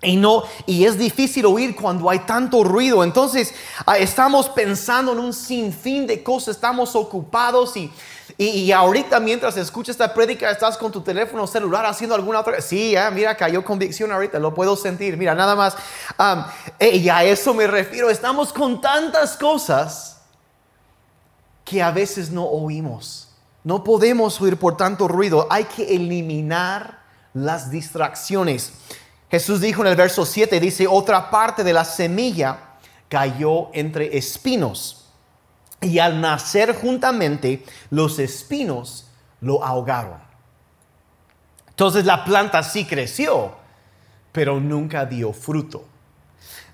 Y, 0.04 0.16
no, 0.16 0.44
y 0.66 0.84
es 0.84 0.98
difícil 0.98 1.46
oír 1.46 1.74
cuando 1.74 2.08
hay 2.10 2.20
tanto 2.20 2.64
ruido. 2.64 3.02
Entonces 3.02 3.54
ah, 3.86 3.98
estamos 3.98 4.48
pensando 4.48 5.12
en 5.12 5.18
un 5.18 5.32
sinfín 5.32 6.06
de 6.06 6.22
cosas, 6.22 6.56
estamos 6.56 6.94
ocupados 6.94 7.76
y, 7.76 7.90
y, 8.38 8.72
ahorita 8.72 9.20
mientras 9.20 9.56
escuchas 9.56 9.94
esta 9.94 10.12
prédica 10.12 10.50
estás 10.50 10.76
con 10.76 10.90
tu 10.90 11.02
teléfono 11.02 11.46
celular 11.46 11.86
haciendo 11.86 12.14
alguna 12.14 12.40
otra... 12.40 12.60
Sí, 12.60 12.94
mira, 13.12 13.36
cayó 13.36 13.64
convicción 13.64 14.10
ahorita, 14.10 14.38
lo 14.38 14.54
puedo 14.54 14.76
sentir. 14.76 15.16
Mira, 15.16 15.34
nada 15.34 15.54
más. 15.54 15.76
Eh, 16.78 16.96
y 16.96 17.08
a 17.08 17.22
eso 17.22 17.54
me 17.54 17.66
refiero. 17.66 18.10
Estamos 18.10 18.52
con 18.52 18.80
tantas 18.80 19.36
cosas 19.36 20.22
que 21.64 21.82
a 21.82 21.90
veces 21.90 22.30
no 22.30 22.44
oímos. 22.44 23.28
No 23.62 23.84
podemos 23.84 24.40
oír 24.40 24.58
por 24.58 24.76
tanto 24.76 25.06
ruido. 25.08 25.46
Hay 25.50 25.64
que 25.64 25.94
eliminar 25.94 27.02
las 27.32 27.70
distracciones. 27.70 28.72
Jesús 29.34 29.60
dijo 29.60 29.82
en 29.82 29.88
el 29.88 29.96
verso 29.96 30.24
7, 30.24 30.60
dice, 30.60 30.86
otra 30.86 31.28
parte 31.28 31.64
de 31.64 31.72
la 31.72 31.84
semilla 31.84 32.76
cayó 33.08 33.68
entre 33.72 34.16
espinos. 34.16 35.06
Y 35.80 35.98
al 35.98 36.20
nacer 36.20 36.72
juntamente, 36.76 37.64
los 37.90 38.20
espinos 38.20 39.08
lo 39.40 39.64
ahogaron. 39.64 40.20
Entonces 41.68 42.04
la 42.04 42.24
planta 42.24 42.62
sí 42.62 42.84
creció, 42.84 43.56
pero 44.30 44.60
nunca 44.60 45.04
dio 45.04 45.32
fruto. 45.32 45.84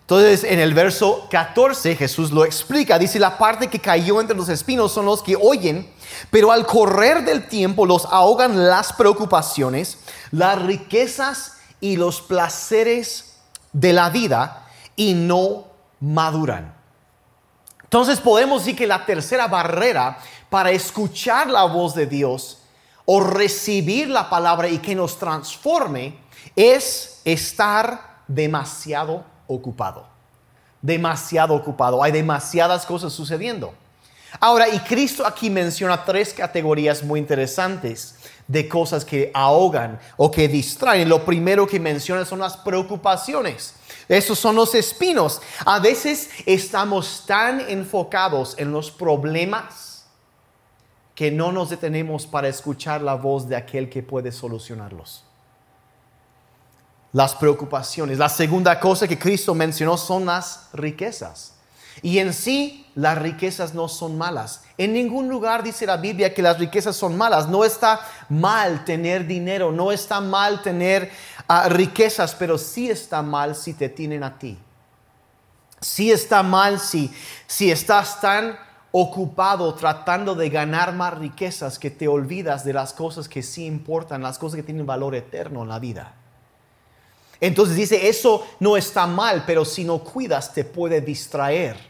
Entonces 0.03 0.45
en 0.45 0.59
el 0.59 0.75
verso 0.75 1.29
14 1.31 1.97
Jesús 1.97 2.31
lo 2.31 2.45
explica. 2.45 2.99
Dice, 2.99 3.19
la 3.19 3.39
parte 3.39 3.69
que 3.69 3.79
cayó 3.79 4.21
entre 4.21 4.37
los 4.37 4.51
espinos 4.51 4.93
son 4.93 5.07
los 5.07 5.23
que 5.23 5.35
oyen, 5.35 5.91
pero 6.31 6.53
al 6.53 6.67
correr 6.67 7.25
del 7.25 7.49
tiempo 7.49 7.87
los 7.87 8.05
ahogan 8.05 8.69
las 8.69 8.93
preocupaciones, 8.93 9.97
las 10.31 10.61
riquezas 10.61 11.55
y 11.81 11.97
los 11.97 12.21
placeres 12.21 13.37
de 13.73 13.93
la 13.93 14.11
vida 14.11 14.67
y 14.97 15.15
no 15.15 15.67
maduran. 16.01 16.75
Entonces 17.83 18.21
podemos 18.21 18.63
decir 18.63 18.77
que 18.77 18.87
la 18.87 19.05
tercera 19.05 19.49
barrera 19.49 20.19
para 20.49 20.71
escuchar 20.71 21.49
la 21.49 21.65
voz 21.65 21.95
de 21.95 22.07
Dios 22.07 22.59
o 23.05 23.21
recibir 23.21 24.09
la 24.09 24.31
palabra 24.31 24.69
y 24.69 24.79
que 24.79 24.95
nos 24.95 25.19
transforme 25.19 26.17
es 26.55 27.21
estar 27.25 28.21
demasiado 28.29 29.25
ocupado. 29.49 30.07
Demasiado 30.81 31.55
ocupado. 31.55 32.03
Hay 32.03 32.13
demasiadas 32.13 32.87
cosas 32.87 33.13
sucediendo. 33.13 33.75
Ahora, 34.39 34.69
y 34.69 34.79
Cristo 34.81 35.27
aquí 35.27 35.51
menciona 35.51 36.05
tres 36.05 36.33
categorías 36.33 37.03
muy 37.03 37.19
interesantes 37.19 38.15
de 38.51 38.69
cosas 38.69 39.05
que 39.05 39.31
ahogan 39.33 40.01
o 40.17 40.29
que 40.29 40.49
distraen. 40.49 41.09
Lo 41.09 41.25
primero 41.25 41.69
que 41.69 41.79
menciona 41.79 42.25
son 42.25 42.41
las 42.41 42.57
preocupaciones. 42.57 43.75
Esos 44.09 44.41
son 44.41 44.57
los 44.57 44.75
espinos. 44.75 45.41
A 45.65 45.79
veces 45.79 46.31
estamos 46.47 47.23
tan 47.27 47.61
enfocados 47.61 48.57
en 48.59 48.73
los 48.73 48.91
problemas 48.91 50.05
que 51.15 51.31
no 51.31 51.53
nos 51.53 51.71
detenemos 51.71 52.27
para 52.27 52.49
escuchar 52.49 53.03
la 53.03 53.15
voz 53.15 53.49
de 53.49 53.55
aquel 53.55 53.89
que 53.89 54.03
puede 54.03 54.33
solucionarlos. 54.33 55.25
Las 57.13 57.37
preocupaciones. 57.37 58.19
La 58.19 58.29
segunda 58.29 58.81
cosa 58.81 59.07
que 59.07 59.19
Cristo 59.19 59.55
mencionó 59.55 59.97
son 59.97 60.27
las 60.27 60.71
riquezas. 60.73 61.55
Y 62.03 62.19
en 62.19 62.33
sí, 62.33 62.87
las 62.95 63.19
riquezas 63.19 63.75
no 63.75 63.89
son 63.89 64.17
malas. 64.17 64.63
En 64.79 64.93
ningún 64.93 65.29
lugar 65.29 65.63
dice 65.63 65.87
la 65.87 65.97
Biblia 65.97 66.33
que 66.33 66.43
las 66.43 66.59
riquezas 66.59 66.97
son 66.97 67.17
malas. 67.17 67.49
No 67.49 67.65
está 67.65 68.01
mal 68.29 68.85
tener 68.85 69.27
dinero, 69.27 69.71
no 69.71 69.93
está 69.93 70.21
mal 70.21 70.63
tener 70.63 71.11
ah, 71.47 71.69
riquezas, 71.69 72.35
pero 72.35 72.57
sí 72.57 72.91
está 72.91 73.23
mal 73.23 73.55
si 73.55 73.75
te 73.75 73.89
tienen 73.89 74.23
a 74.23 74.39
ti. 74.39 74.59
Sí 75.81 76.11
está 76.11 76.43
mal 76.43 76.79
si, 76.79 77.13
si 77.47 77.71
estás 77.71 78.21
tan 78.21 78.59
ocupado 78.93 79.75
tratando 79.75 80.35
de 80.35 80.51
ganar 80.51 80.95
más 80.95 81.17
riquezas 81.17 81.79
que 81.79 81.91
te 81.91 82.09
olvidas 82.09 82.65
de 82.65 82.73
las 82.73 82.93
cosas 82.93 83.29
que 83.29 83.43
sí 83.43 83.67
importan, 83.67 84.23
las 84.23 84.39
cosas 84.39 84.57
que 84.57 84.63
tienen 84.63 84.87
valor 84.87 85.15
eterno 85.15 85.63
en 85.63 85.69
la 85.69 85.79
vida. 85.79 86.15
Entonces 87.41 87.77
dice, 87.77 88.09
eso 88.09 88.47
no 88.59 88.77
está 88.77 89.07
mal, 89.07 89.45
pero 89.47 89.65
si 89.65 89.85
no 89.85 90.01
cuidas 90.01 90.53
te 90.53 90.65
puede 90.65 91.01
distraer 91.01 91.90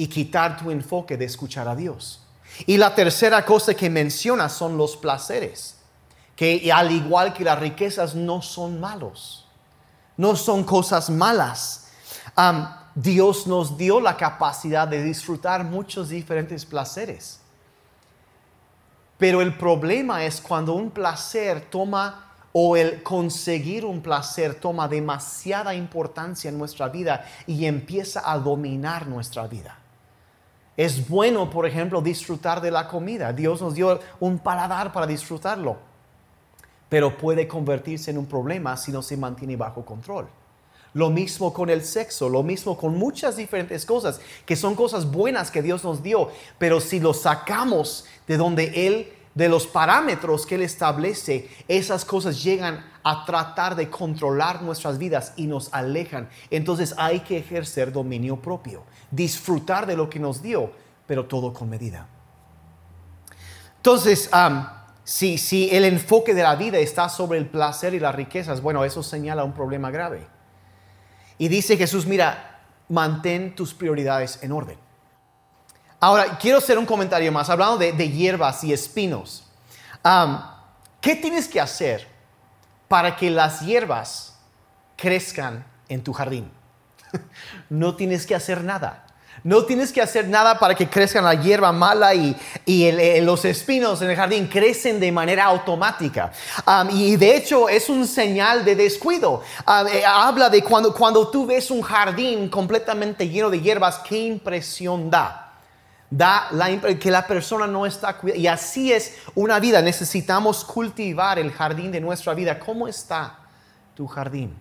y 0.00 0.06
quitar 0.06 0.56
tu 0.56 0.70
enfoque 0.70 1.18
de 1.18 1.26
escuchar 1.26 1.68
a 1.68 1.76
Dios. 1.76 2.22
Y 2.64 2.78
la 2.78 2.94
tercera 2.94 3.44
cosa 3.44 3.74
que 3.74 3.90
menciona 3.90 4.48
son 4.48 4.78
los 4.78 4.96
placeres, 4.96 5.76
que 6.34 6.72
al 6.72 6.90
igual 6.90 7.34
que 7.34 7.44
las 7.44 7.58
riquezas 7.58 8.14
no 8.14 8.40
son 8.40 8.80
malos, 8.80 9.46
no 10.16 10.36
son 10.36 10.64
cosas 10.64 11.10
malas. 11.10 11.88
Dios 12.94 13.46
nos 13.46 13.76
dio 13.76 14.00
la 14.00 14.16
capacidad 14.16 14.88
de 14.88 15.04
disfrutar 15.04 15.64
muchos 15.64 16.08
diferentes 16.08 16.64
placeres. 16.64 17.40
Pero 19.18 19.42
el 19.42 19.54
problema 19.54 20.24
es 20.24 20.40
cuando 20.40 20.72
un 20.72 20.90
placer 20.90 21.68
toma 21.70 22.30
o 22.52 22.74
el 22.74 23.02
conseguir 23.02 23.84
un 23.84 24.00
placer 24.00 24.54
toma 24.54 24.88
demasiada 24.88 25.74
importancia 25.74 26.48
en 26.48 26.56
nuestra 26.56 26.88
vida 26.88 27.26
y 27.46 27.66
empieza 27.66 28.22
a 28.24 28.38
dominar 28.38 29.06
nuestra 29.06 29.46
vida. 29.46 29.76
Es 30.76 31.08
bueno, 31.08 31.50
por 31.50 31.66
ejemplo, 31.66 32.00
disfrutar 32.00 32.60
de 32.60 32.70
la 32.70 32.88
comida. 32.88 33.32
Dios 33.32 33.60
nos 33.60 33.74
dio 33.74 34.00
un 34.18 34.38
paladar 34.38 34.92
para 34.92 35.06
disfrutarlo. 35.06 35.76
Pero 36.88 37.16
puede 37.16 37.46
convertirse 37.46 38.10
en 38.10 38.18
un 38.18 38.26
problema 38.26 38.76
si 38.76 38.90
no 38.90 39.02
se 39.02 39.16
mantiene 39.16 39.56
bajo 39.56 39.84
control. 39.84 40.28
Lo 40.92 41.08
mismo 41.08 41.52
con 41.52 41.70
el 41.70 41.84
sexo, 41.84 42.28
lo 42.28 42.42
mismo 42.42 42.76
con 42.76 42.98
muchas 42.98 43.36
diferentes 43.36 43.86
cosas, 43.86 44.20
que 44.44 44.56
son 44.56 44.74
cosas 44.74 45.10
buenas 45.10 45.50
que 45.50 45.62
Dios 45.62 45.84
nos 45.84 46.02
dio, 46.02 46.30
pero 46.58 46.80
si 46.80 46.98
lo 46.98 47.14
sacamos 47.14 48.06
de 48.26 48.36
donde 48.36 48.88
Él, 48.88 49.12
de 49.34 49.48
los 49.48 49.66
parámetros 49.66 50.44
que 50.44 50.56
Él 50.56 50.62
establece, 50.62 51.48
esas 51.68 52.04
cosas 52.04 52.42
llegan 52.42 52.84
a 53.02 53.24
tratar 53.24 53.76
de 53.76 53.88
controlar 53.88 54.62
nuestras 54.62 54.98
vidas 54.98 55.32
y 55.36 55.46
nos 55.46 55.72
alejan. 55.72 56.28
Entonces 56.50 56.94
hay 56.98 57.20
que 57.20 57.38
ejercer 57.38 57.92
dominio 57.92 58.36
propio, 58.36 58.84
disfrutar 59.10 59.86
de 59.86 59.96
lo 59.96 60.10
que 60.10 60.18
nos 60.18 60.42
dio, 60.42 60.72
pero 61.06 61.26
todo 61.26 61.52
con 61.52 61.70
medida. 61.70 62.08
Entonces, 63.76 64.28
si, 65.04 65.38
si 65.38 65.70
el 65.70 65.84
enfoque 65.84 66.34
de 66.34 66.42
la 66.42 66.56
vida 66.56 66.78
está 66.78 67.08
sobre 67.08 67.38
el 67.38 67.46
placer 67.46 67.94
y 67.94 68.00
las 68.00 68.14
riquezas, 68.14 68.60
bueno, 68.60 68.84
eso 68.84 69.02
señala 69.02 69.44
un 69.44 69.54
problema 69.54 69.90
grave. 69.90 70.26
Y 71.38 71.48
dice 71.48 71.78
Jesús, 71.78 72.04
mira, 72.04 72.60
mantén 72.88 73.54
tus 73.54 73.72
prioridades 73.72 74.42
en 74.42 74.52
orden. 74.52 74.89
Ahora, 76.02 76.38
quiero 76.38 76.56
hacer 76.56 76.78
un 76.78 76.86
comentario 76.86 77.30
más, 77.30 77.50
hablando 77.50 77.76
de, 77.76 77.92
hierbas 78.08 78.64
y 78.64 78.72
espinos. 78.72 79.44
¿Qué 81.02 81.14
tienes 81.14 81.46
que 81.46 81.60
hacer 81.60 82.08
para 82.88 83.14
que 83.16 83.30
las 83.30 83.60
hierbas 83.60 84.38
crezcan 84.96 85.66
en 85.90 86.02
tu 86.02 86.14
jardín? 86.14 86.50
no 87.68 87.96
tienes 87.96 88.24
que 88.24 88.34
hacer 88.34 88.64
nada. 88.64 89.04
No 89.44 89.64
tienes 89.66 89.92
que 89.92 90.00
hacer 90.00 90.26
nada 90.26 90.58
para 90.58 90.74
que 90.74 90.88
crezcan 90.88 91.24
la 91.24 91.34
hierba 91.34 91.70
mala 91.70 92.14
y, 92.14 92.34
los 93.20 93.44
espinos 93.44 94.00
en 94.00 94.10
el 94.10 94.16
jardín 94.16 94.48
crecen 94.48 95.00
de 95.00 95.12
manera 95.12 95.44
automática. 95.44 96.32
y 96.92 97.16
de 97.16 97.36
hecho 97.36 97.68
es 97.68 97.90
un 97.90 98.06
señal 98.06 98.64
de 98.64 98.74
descuido. 98.74 99.42
Eh, 99.92 100.02
habla 100.06 100.48
de 100.48 100.62
cuando, 100.62 100.94
cuando 100.94 101.28
tú 101.28 101.44
ves 101.44 101.70
un 101.70 101.82
jardín 101.82 102.48
completamente 102.48 103.28
lleno 103.28 103.50
de 103.50 103.60
hierbas, 103.60 103.98
qué 103.98 104.18
impresión 104.18 105.10
da 105.10 105.49
da 106.10 106.48
la 106.50 106.80
que 106.98 107.10
la 107.10 107.26
persona 107.26 107.66
no 107.66 107.86
está 107.86 108.16
cuidada. 108.16 108.40
Y 108.40 108.46
así 108.46 108.92
es 108.92 109.16
una 109.34 109.60
vida. 109.60 109.80
Necesitamos 109.80 110.64
cultivar 110.64 111.38
el 111.38 111.52
jardín 111.52 111.92
de 111.92 112.00
nuestra 112.00 112.34
vida. 112.34 112.58
¿Cómo 112.58 112.88
está 112.88 113.38
tu 113.94 114.06
jardín? 114.06 114.54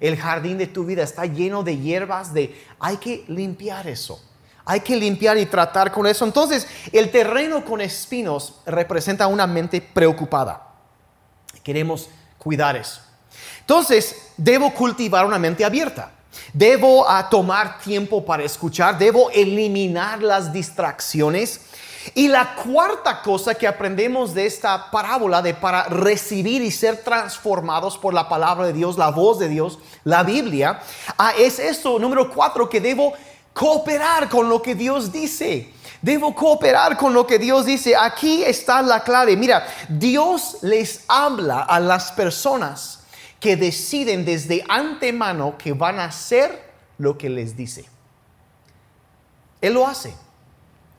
el 0.00 0.16
jardín 0.16 0.58
de 0.58 0.66
tu 0.66 0.84
vida 0.84 1.02
está 1.02 1.24
lleno 1.24 1.62
de 1.62 1.78
hierbas, 1.78 2.34
de 2.34 2.62
hay 2.78 2.96
que 2.98 3.24
limpiar 3.28 3.86
eso. 3.86 4.22
Hay 4.66 4.80
que 4.80 4.96
limpiar 4.96 5.36
y 5.36 5.46
tratar 5.46 5.92
con 5.92 6.06
eso. 6.06 6.24
Entonces, 6.24 6.66
el 6.90 7.10
terreno 7.10 7.64
con 7.64 7.82
espinos 7.82 8.60
representa 8.64 9.26
una 9.26 9.46
mente 9.46 9.80
preocupada. 9.80 10.68
Queremos 11.62 12.08
cuidar 12.38 12.76
eso. 12.76 13.00
Entonces, 13.60 14.32
debo 14.38 14.72
cultivar 14.72 15.26
una 15.26 15.38
mente 15.38 15.64
abierta. 15.64 16.12
Debo 16.52 17.06
tomar 17.30 17.78
tiempo 17.78 18.24
para 18.24 18.42
escuchar. 18.42 18.98
Debo 18.98 19.30
eliminar 19.30 20.22
las 20.22 20.52
distracciones 20.52 21.60
y 22.14 22.28
la 22.28 22.54
cuarta 22.56 23.22
cosa 23.22 23.54
que 23.54 23.66
aprendemos 23.66 24.34
de 24.34 24.44
esta 24.44 24.90
parábola 24.90 25.40
de 25.40 25.54
para 25.54 25.84
recibir 25.84 26.60
y 26.60 26.70
ser 26.70 27.02
transformados 27.02 27.96
por 27.96 28.12
la 28.12 28.28
palabra 28.28 28.66
de 28.66 28.74
Dios, 28.74 28.98
la 28.98 29.10
voz 29.10 29.38
de 29.38 29.48
Dios, 29.48 29.78
la 30.04 30.22
Biblia, 30.22 30.80
ah, 31.16 31.32
es 31.38 31.58
esto, 31.58 31.98
número 31.98 32.30
cuatro, 32.30 32.68
que 32.68 32.80
debo 32.80 33.14
cooperar 33.54 34.28
con 34.28 34.48
lo 34.48 34.60
que 34.60 34.74
Dios 34.74 35.12
dice. 35.12 35.72
Debo 36.02 36.34
cooperar 36.34 36.98
con 36.98 37.14
lo 37.14 37.26
que 37.26 37.38
Dios 37.38 37.64
dice. 37.64 37.96
Aquí 37.96 38.42
está 38.44 38.82
la 38.82 39.00
clave. 39.00 39.38
Mira, 39.38 39.66
Dios 39.88 40.58
les 40.60 41.04
habla 41.08 41.62
a 41.62 41.80
las 41.80 42.12
personas 42.12 43.03
que 43.44 43.56
deciden 43.56 44.24
desde 44.24 44.64
antemano 44.70 45.58
que 45.58 45.74
van 45.74 46.00
a 46.00 46.06
hacer 46.06 46.64
lo 46.96 47.18
que 47.18 47.28
les 47.28 47.54
dice. 47.54 47.84
Él 49.60 49.74
lo 49.74 49.86
hace 49.86 50.14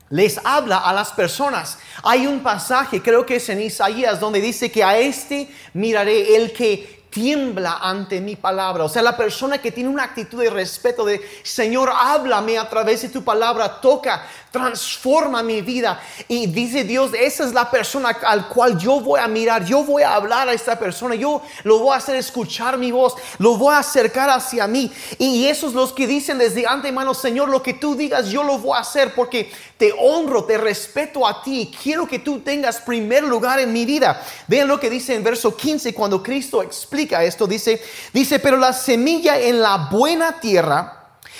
les 0.08 0.38
habla 0.44 0.78
a 0.78 0.92
las 0.92 1.10
personas. 1.10 1.78
Hay 2.04 2.28
un 2.28 2.40
pasaje, 2.40 3.02
creo 3.02 3.26
que 3.26 3.34
es 3.34 3.48
en 3.48 3.60
Isaías, 3.60 4.20
donde 4.20 4.40
dice 4.40 4.70
que 4.70 4.84
a 4.84 4.96
este 4.96 5.50
miraré 5.72 6.36
el 6.36 6.52
que 6.52 7.08
tiembla 7.10 7.78
ante 7.80 8.20
mi 8.20 8.36
palabra. 8.36 8.84
O 8.84 8.88
sea, 8.88 9.02
la 9.02 9.16
persona 9.16 9.58
que 9.58 9.72
tiene 9.72 9.88
una 9.88 10.04
actitud 10.04 10.40
de 10.40 10.50
respeto 10.50 11.04
de, 11.04 11.20
Señor, 11.42 11.90
háblame 11.92 12.58
a 12.58 12.68
través 12.68 13.02
de 13.02 13.08
tu 13.08 13.24
palabra, 13.24 13.80
toca, 13.80 14.24
transforma 14.56 15.42
mi 15.42 15.60
vida. 15.62 16.00
Y 16.28 16.46
dice 16.46 16.84
Dios, 16.84 17.12
esa 17.18 17.44
es 17.44 17.52
la 17.52 17.70
persona 17.70 18.10
al 18.26 18.48
cual 18.48 18.78
yo 18.78 19.00
voy 19.00 19.20
a 19.20 19.28
mirar, 19.28 19.64
yo 19.64 19.84
voy 19.84 20.02
a 20.02 20.14
hablar 20.14 20.48
a 20.48 20.52
esta 20.52 20.78
persona, 20.78 21.14
yo 21.14 21.42
lo 21.64 21.78
voy 21.78 21.94
a 21.94 21.98
hacer 21.98 22.16
escuchar 22.16 22.78
mi 22.78 22.90
voz, 22.90 23.14
lo 23.38 23.56
voy 23.56 23.74
a 23.74 23.78
acercar 23.78 24.30
hacia 24.30 24.66
mí. 24.66 24.90
Y 25.18 25.46
esos 25.46 25.74
los 25.74 25.92
que 25.92 26.06
dicen 26.06 26.38
desde 26.38 26.66
antemano, 26.66 27.14
Señor, 27.14 27.48
lo 27.48 27.62
que 27.62 27.74
tú 27.74 27.94
digas, 27.94 28.28
yo 28.28 28.42
lo 28.42 28.58
voy 28.58 28.76
a 28.76 28.80
hacer 28.80 29.14
porque 29.14 29.50
te 29.76 29.92
honro, 29.98 30.44
te 30.44 30.58
respeto 30.58 31.26
a 31.26 31.42
ti, 31.42 31.74
quiero 31.82 32.06
que 32.06 32.18
tú 32.18 32.40
tengas 32.40 32.80
primer 32.80 33.24
lugar 33.24 33.60
en 33.60 33.72
mi 33.72 33.84
vida. 33.84 34.22
Vean 34.46 34.68
lo 34.68 34.80
que 34.80 34.90
dice 34.90 35.14
en 35.14 35.22
verso 35.22 35.56
15 35.56 35.94
cuando 35.94 36.22
Cristo 36.22 36.62
explica 36.62 37.22
esto, 37.22 37.46
dice, 37.46 37.82
dice, 38.12 38.38
pero 38.38 38.56
la 38.56 38.72
semilla 38.72 39.38
en 39.38 39.60
la 39.60 39.88
buena 39.90 40.40
tierra, 40.40 40.96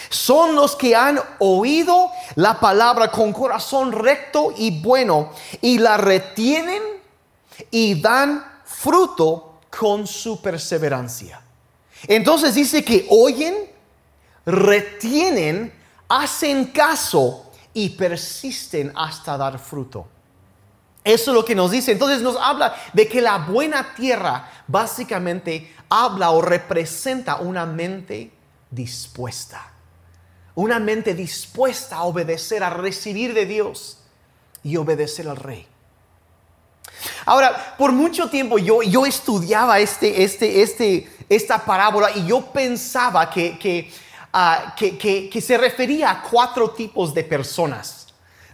son 0.09 0.55
los 0.55 0.76
que 0.76 0.94
han 0.94 1.20
oído 1.38 2.06
la 2.35 2.59
palabra 2.59 3.11
con 3.11 3.33
corazón 3.33 3.93
recto 3.93 4.53
y 4.57 4.81
bueno 4.81 5.31
y 5.61 5.79
la 5.79 5.97
retienen 5.97 6.83
y 7.71 8.01
dan 8.01 8.45
fruto 8.65 9.61
con 9.71 10.07
su 10.07 10.43
perseverancia. 10.43 11.41
Entonces 12.07 12.55
dice 12.55 12.85
que 12.85 13.07
oyen, 13.11 13.55
retienen, 14.45 15.73
hacen 16.09 16.67
caso 16.67 17.51
y 17.73 17.91
persisten 17.91 18.93
hasta 18.95 19.37
dar 19.37 19.59
fruto. 19.59 20.09
Eso 21.05 21.31
es 21.31 21.35
lo 21.35 21.45
que 21.45 21.55
nos 21.55 21.71
dice. 21.71 21.93
Entonces 21.93 22.21
nos 22.21 22.37
habla 22.37 22.75
de 22.93 23.07
que 23.07 23.21
la 23.23 23.39
buena 23.39 23.95
tierra 23.95 24.51
básicamente 24.67 25.73
habla 25.89 26.31
o 26.33 26.43
representa 26.43 27.37
una 27.37 27.65
mente 27.65 28.33
dispuesta 28.71 29.76
una 30.57 30.81
mente 30.81 31.14
dispuesta 31.14 31.97
a 31.97 32.05
obedecer, 32.05 32.64
a 32.64 32.71
recibir 32.71 33.33
de 33.35 33.47
Dios 33.47 33.99
y 34.64 34.77
obedecer 34.77 35.29
al 35.29 35.37
rey. 35.37 35.66
Ahora, 37.27 37.77
por 37.77 37.92
mucho 37.92 38.29
tiempo 38.31 38.59
yo, 38.59 38.83
yo 38.83 39.05
estudiaba 39.05 39.79
este, 39.79 40.25
este, 40.25 40.62
este, 40.62 41.11
esta 41.29 41.64
parábola 41.64 42.11
y 42.14 42.27
yo 42.27 42.40
pensaba 42.47 43.29
que, 43.31 43.92
ah, 44.33 44.75
que, 44.77 44.97
que, 44.97 45.29
que 45.29 45.40
se 45.40 45.59
refería 45.59 46.11
a 46.11 46.23
cuatro 46.23 46.71
tipos 46.71 47.12
de 47.12 47.23
personas. 47.23 48.06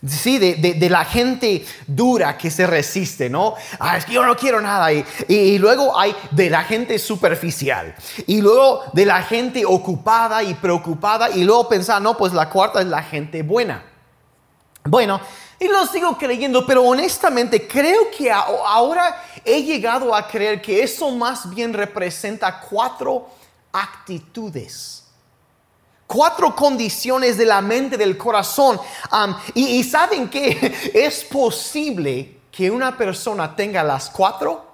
Sí, 0.05 0.38
de, 0.38 0.91
la 0.91 1.05
gente 1.05 1.65
dura 1.87 2.37
que 2.37 2.51
se 2.51 2.67
resiste, 2.67 3.31
¿no? 3.31 3.55
Ah, 3.79 3.97
es 3.97 4.05
que 4.05 4.15
yo 4.15 4.27
no 4.27 4.37
quiero 4.37 4.61
nada. 4.61 4.93
Y, 4.93 5.05
y, 5.29 5.59
luego 5.59 5.97
hay 5.97 6.12
de 6.33 6.51
la 6.51 6.65
gente 6.65 6.99
superficial. 6.99 7.95
Y 8.27 8.41
luego 8.41 8.83
de 8.93 9.07
la 9.07 9.23
gente 9.23 9.65
ocupada 9.65 10.43
y 10.43 10.55
preocupada. 10.55 11.31
Y 11.31 11.45
luego 11.45 11.69
pensar, 11.69 12.03
no, 12.03 12.17
pues 12.17 12.33
la 12.33 12.51
cuarta 12.51 12.81
es 12.81 12.88
la 12.88 13.03
gente 13.03 13.43
buena. 13.43 13.85
Bueno, 14.85 15.21
y 15.61 15.69
lo 15.69 15.87
sigo 15.87 16.19
creyendo, 16.19 16.67
pero 16.67 16.83
honestamente 16.83 17.69
creo 17.69 18.11
que 18.11 18.33
ahora 18.33 19.23
he 19.45 19.62
llegado 19.62 20.12
a 20.12 20.27
creer 20.27 20.61
que 20.61 20.83
eso 20.83 21.12
más 21.12 21.49
bien 21.49 21.73
representa 21.73 22.59
cuatro 22.59 23.29
actitudes 23.71 25.02
cuatro 26.12 26.55
condiciones 26.55 27.38
de 27.38 27.46
la 27.46 27.62
mente, 27.62 27.96
del 27.96 28.18
corazón. 28.18 28.79
y, 29.55 29.83
saben 29.85 30.29
que 30.29 30.90
es 30.94 31.25
posible 31.25 32.40
que 32.51 32.70
una 32.70 32.96
persona 32.96 33.57
tenga 33.57 33.83
las 33.83 34.11
cuatro 34.11 34.70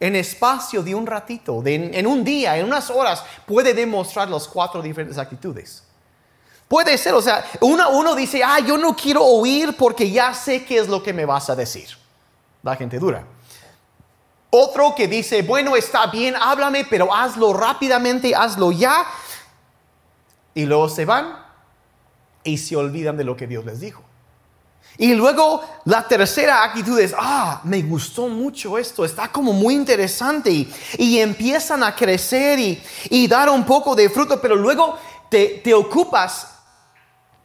en 0.00 0.16
espacio 0.16 0.82
de 0.82 0.94
un 0.94 1.06
ratito, 1.06 1.62
en 1.66 2.06
un 2.06 2.24
día, 2.24 2.56
en 2.56 2.64
unas 2.64 2.88
horas, 2.88 3.22
puede 3.46 3.74
demostrar 3.74 4.30
las 4.30 4.48
cuatro 4.48 4.80
diferentes 4.80 5.18
actitudes. 5.18 5.84
Puede 6.66 6.96
ser, 6.96 7.12
o 7.14 7.20
sea, 7.20 7.44
uno, 7.60 7.90
uno 7.90 8.14
dice, 8.14 8.42
ah, 8.42 8.60
yo 8.60 8.78
no 8.78 8.96
quiero 8.96 9.24
oír 9.24 9.76
porque 9.76 10.10
ya 10.10 10.32
sé 10.32 10.64
qué 10.64 10.78
es 10.78 10.88
lo 10.88 11.02
que 11.02 11.12
me 11.12 11.26
vas 11.26 11.50
a 11.50 11.56
decir. 11.56 11.88
La 12.62 12.76
gente 12.76 12.98
dura. 12.98 13.24
Otro 14.50 14.94
que 14.94 15.06
dice, 15.06 15.42
bueno, 15.42 15.76
está 15.76 16.06
bien, 16.06 16.34
háblame, 16.40 16.86
pero 16.88 17.14
hazlo 17.14 17.52
rápidamente, 17.52 18.34
hazlo 18.34 18.72
ya. 18.72 19.04
Y 20.54 20.64
luego 20.66 20.88
se 20.88 21.04
van 21.04 21.44
y 22.42 22.58
se 22.58 22.76
olvidan 22.76 23.16
de 23.16 23.24
lo 23.24 23.36
que 23.36 23.46
Dios 23.46 23.64
les 23.64 23.80
dijo. 23.80 24.02
Y 24.98 25.14
luego 25.14 25.62
la 25.84 26.06
tercera 26.06 26.64
actitud 26.64 26.98
es, 26.98 27.14
ah, 27.16 27.60
me 27.64 27.80
gustó 27.82 28.28
mucho 28.28 28.76
esto, 28.76 29.04
está 29.04 29.28
como 29.28 29.52
muy 29.52 29.74
interesante 29.74 30.50
y, 30.50 31.18
empiezan 31.18 31.82
a 31.82 31.94
crecer 31.94 32.58
y, 32.58 33.26
dar 33.26 33.48
un 33.48 33.64
poco 33.64 33.94
de 33.94 34.10
fruto, 34.10 34.40
pero 34.40 34.56
luego 34.56 34.98
te, 35.30 35.62
ocupas 35.72 36.48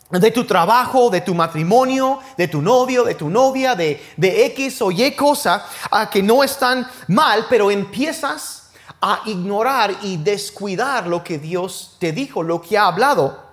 de 0.09 0.31
tu 0.31 0.43
trabajo, 0.45 1.09
de 1.09 1.21
tu 1.21 1.33
matrimonio, 1.33 2.19
de 2.35 2.47
tu 2.47 2.61
novio, 2.61 3.03
de 3.03 3.15
tu 3.15 3.29
novia, 3.29 3.75
de, 3.75 4.03
de 4.17 4.45
X 4.47 4.81
o 4.81 4.91
Y 4.91 5.11
cosa, 5.11 5.65
a 5.91 6.09
que 6.09 6.21
no 6.21 6.43
están 6.43 6.87
mal, 7.07 7.45
pero 7.49 7.71
empiezas 7.71 8.64
a 9.01 9.21
ignorar 9.25 9.95
y 10.01 10.17
descuidar 10.17 11.07
lo 11.07 11.23
que 11.23 11.37
Dios 11.37 11.97
te 11.99 12.11
dijo, 12.11 12.43
lo 12.43 12.61
que 12.61 12.77
ha 12.77 12.87
hablado. 12.87 13.43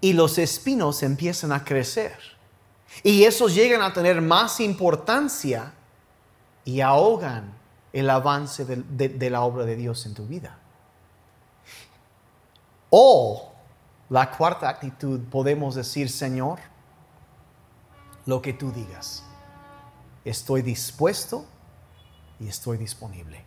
Y 0.00 0.12
los 0.12 0.38
espinos 0.38 1.02
empiezan 1.02 1.52
a 1.52 1.64
crecer. 1.64 2.18
Y 3.02 3.24
esos 3.24 3.54
llegan 3.54 3.82
a 3.82 3.92
tener 3.92 4.20
más 4.20 4.60
importancia 4.60 5.72
y 6.64 6.80
ahogan 6.80 7.54
el 7.92 8.10
avance 8.10 8.64
de, 8.64 9.08
de 9.08 9.30
la 9.30 9.42
obra 9.42 9.64
de 9.64 9.76
Dios 9.76 10.06
en 10.06 10.14
tu 10.14 10.26
vida. 10.26 10.58
O 12.90 13.52
la 14.08 14.30
cuarta 14.30 14.68
actitud, 14.68 15.20
podemos 15.30 15.74
decir, 15.74 16.10
Señor, 16.10 16.58
lo 18.26 18.42
que 18.42 18.52
tú 18.52 18.72
digas. 18.72 19.24
Estoy 20.24 20.62
dispuesto 20.62 21.46
y 22.40 22.48
estoy 22.48 22.76
disponible. 22.76 23.45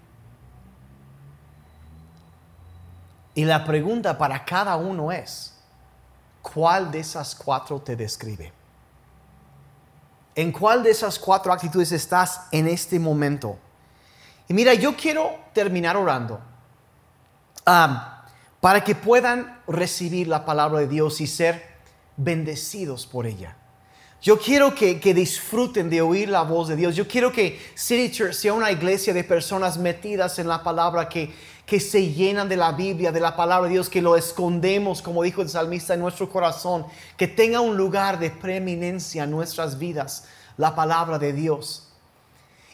Y 3.36 3.46
la 3.46 3.63
pregunta 3.63 4.18
para 4.18 4.44
cada 4.44 4.76
uno 4.76 5.12
es, 5.12 5.56
¿cuál 6.42 6.92
de 6.92 7.00
esas 7.00 7.36
cuatro 7.36 7.80
te 7.80 7.96
describe? 7.96 8.52
¿En 10.36 10.52
cuál 10.52 10.84
de 10.84 10.92
esas 10.92 11.20
cuatro 11.20 11.52
actitudes 11.52 11.92
estás 11.92 12.48
en 12.52 12.68
este 12.68 13.00
momento? 13.00 13.58
Y 14.48 14.54
mira, 14.54 14.74
yo 14.74 14.96
quiero 14.96 15.32
terminar 15.54 15.96
orando 15.96 16.39
para 17.63 18.84
que 18.84 18.96
puedan 18.96 19.62
recibir 19.68 20.28
la 20.28 20.44
palabra 20.46 20.80
de 20.80 20.88
Dios 20.88 21.22
y 21.22 21.28
ser 21.28 21.63
bendecidos 22.18 23.06
por 23.06 23.28
ella. 23.28 23.56
Yo 24.22 24.38
quiero 24.38 24.76
que, 24.76 24.96
disfruten 25.13 25.89
de 25.89 26.02
oír 26.02 26.28
la 26.28 26.42
voz 26.42 26.68
de 26.68 26.76
Dios. 26.76 26.96
Yo 26.96 27.08
quiero 27.08 27.32
que 27.32 27.60
City 27.74 28.12
Church 28.12 28.34
sea 28.34 28.54
una 28.54 28.72
iglesia 28.72 29.13
de 29.13 29.24
personas 29.24 29.78
metidas 29.78 30.39
en 30.39 30.48
la 30.48 30.62
palabra, 30.62 31.08
que, 31.08 31.34
que 31.69 31.79
se 31.79 32.12
llenan 32.12 32.49
de 32.49 32.58
la 32.58 32.71
Biblia, 32.71 33.12
de 33.12 33.19
la 33.19 33.36
palabra 33.36 33.67
de 33.67 33.75
Dios, 33.75 33.89
que 33.89 34.01
lo 34.01 34.15
escondemos, 34.15 35.01
como 35.01 35.21
dijo 35.21 35.41
el 35.41 35.49
salmista, 35.49 35.93
en 35.93 35.99
nuestro 35.99 36.29
corazón, 36.29 36.86
que 37.15 37.27
tenga 37.27 37.60
un 37.62 37.77
lugar 37.77 38.17
de 38.17 38.32
preeminencia 38.32 39.25
en 39.25 39.32
nuestras 39.32 39.77
vidas, 39.77 40.25
la 40.58 40.75
palabra 40.75 41.19
de 41.19 41.32
Dios. 41.32 41.88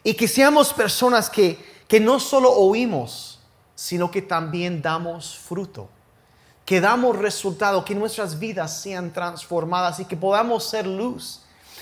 Y 0.04 0.14
que 0.14 0.28
seamos 0.28 0.74
personas 0.74 1.30
que, 1.30 1.60
que 1.88 2.00
no 2.00 2.20
solo 2.20 2.52
oímos, 2.54 3.40
sino 3.76 4.10
que 4.10 4.22
también 4.22 4.82
damos 4.82 5.38
fruto 5.38 5.90
que 6.66 6.82
damos 6.82 7.18
resultado, 7.18 7.86
que 7.86 7.94
nuestras 7.94 8.40
vidas 8.40 8.82
sean 8.82 9.14
transformadas 9.14 10.00
y 10.00 10.06
que 10.06 10.18
podamos 10.18 10.68
ser 10.68 10.88
luz 10.88 11.42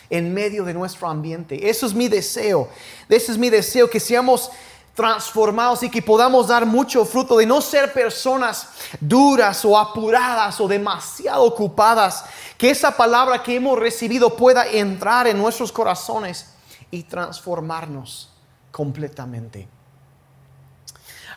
en 0.09 0.33
medio 0.33 0.65
de 0.65 0.73
nuestro 0.73 1.07
ambiente. 1.07 1.69
Eso 1.69 1.85
es 1.85 1.93
mi 1.93 2.09
deseo. 2.09 2.67
Ese 3.07 3.31
es 3.31 3.37
mi 3.37 3.49
deseo, 3.49 3.89
que 3.89 4.01
seamos 4.01 4.51
transformados 4.93 5.81
y 5.83 5.89
que 5.89 6.01
podamos 6.01 6.47
dar 6.47 6.65
mucho 6.65 7.05
fruto, 7.05 7.37
de 7.37 7.45
no 7.45 7.61
ser 7.61 7.91
personas 7.93 8.69
duras 8.99 9.65
o 9.65 9.77
apuradas 9.77 10.59
o 10.61 10.67
demasiado 10.67 11.43
ocupadas, 11.43 12.25
que 12.57 12.69
esa 12.69 12.95
palabra 12.95 13.41
que 13.41 13.55
hemos 13.55 13.79
recibido 13.79 14.35
pueda 14.35 14.67
entrar 14.67 15.27
en 15.27 15.37
nuestros 15.37 15.71
corazones 15.71 16.53
y 16.91 17.03
transformarnos 17.03 18.31
completamente. 18.71 19.67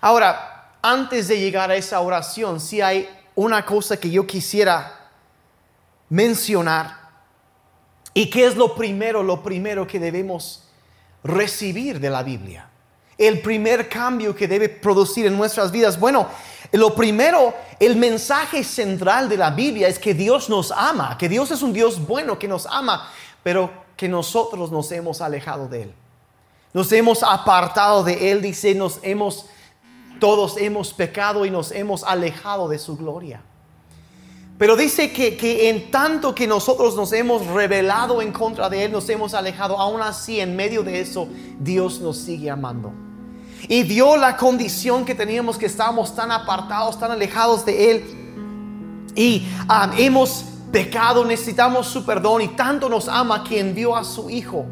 Ahora, 0.01 0.73
antes 0.83 1.29
de 1.29 1.41
llegar 1.41 1.71
a 1.71 1.77
esa 1.77 2.01
oración, 2.01 2.61
si 2.61 2.81
hay 2.81 3.09
una 3.35 3.65
cosa 3.65 3.97
que 3.97 4.11
yo 4.11 4.27
quisiera 4.27 5.07
mencionar. 6.09 7.07
¿Y 8.15 8.31
qué 8.31 8.47
es 8.47 8.57
lo 8.57 8.75
primero, 8.75 9.23
lo 9.23 9.43
primero 9.43 9.87
que 9.87 9.99
debemos 9.99 10.69
recibir 11.23 12.01
de 12.01 12.11
la 12.11 12.23
Biblia? 12.23 12.71
El 13.19 13.41
primer 13.41 13.89
cambio 13.89 14.35
que 14.35 14.47
debe 14.47 14.69
producir 14.69 15.27
en 15.27 15.37
nuestras 15.37 15.71
vidas. 15.73 15.99
Bueno, 15.99 16.29
lo 16.73 16.95
primero, 16.95 17.55
el 17.81 17.97
mensaje 17.97 18.63
central 18.63 19.29
de 19.29 19.37
la 19.37 19.51
Biblia 19.51 19.89
es 19.89 19.99
que 19.99 20.15
Dios 20.15 20.49
nos 20.49 20.71
ama, 20.71 21.17
que 21.19 21.29
Dios 21.29 21.51
es 21.51 21.63
un 21.63 21.73
Dios 21.73 22.07
bueno, 22.07 22.39
que 22.39 22.49
nos 22.49 22.67
ama, 22.67 23.11
pero 23.43 23.71
que 23.97 24.09
nosotros 24.09 24.71
nos 24.71 24.91
hemos 24.93 25.21
alejado 25.21 25.69
de 25.69 25.83
Él. 25.83 25.95
Nos 26.75 26.93
hemos 26.93 27.23
apartado 27.23 28.05
de 28.05 28.31
Él, 28.31 28.43
dice, 28.43 28.75
nos 28.75 28.99
hemos 29.03 29.47
todos 30.19 30.57
hemos 30.57 30.93
pecado 30.93 31.45
y 31.45 31.51
nos 31.51 31.73
hemos 31.73 32.03
alejado 32.03 32.69
de 32.69 32.79
su 32.79 32.97
gloria. 32.97 33.43
Pero 34.59 34.75
dice 34.75 35.13
que, 35.13 35.69
en 35.69 35.91
tanto 35.91 36.35
que 36.35 36.47
nosotros 36.47 36.97
nos 36.97 37.13
hemos 37.13 37.47
revelado 37.47 38.23
en 38.23 38.33
contra 38.33 38.71
de 38.71 38.85
Él, 38.85 38.93
nos 38.93 39.09
hemos 39.11 39.35
alejado, 39.35 39.79
aún 39.79 40.01
así 40.01 40.41
en 40.41 40.57
medio 40.57 40.83
de 40.83 41.01
eso 41.01 41.29
Dios 41.59 42.01
nos 42.01 42.17
sigue 42.17 42.51
amando. 42.51 43.06
Y 43.69 43.83
vio 43.83 44.17
la 44.17 44.37
condición 44.37 45.05
que 45.05 45.15
teníamos, 45.15 45.59
que 45.59 45.67
estábamos 45.67 46.15
tan 46.15 46.31
apartados, 46.31 46.99
tan 46.99 47.11
alejados 47.11 47.65
de 47.65 47.91
Él. 47.91 48.05
Y 49.15 49.47
hemos 49.99 50.45
pecado, 50.71 51.25
necesitamos 51.25 51.87
su 51.87 52.05
perdón 52.05 52.43
y 52.43 52.49
tanto 52.49 52.89
nos 52.89 53.09
ama 53.09 53.43
que 53.43 53.59
envió 53.59 53.97
a 53.97 54.05
su 54.05 54.29
Hijo 54.29 54.67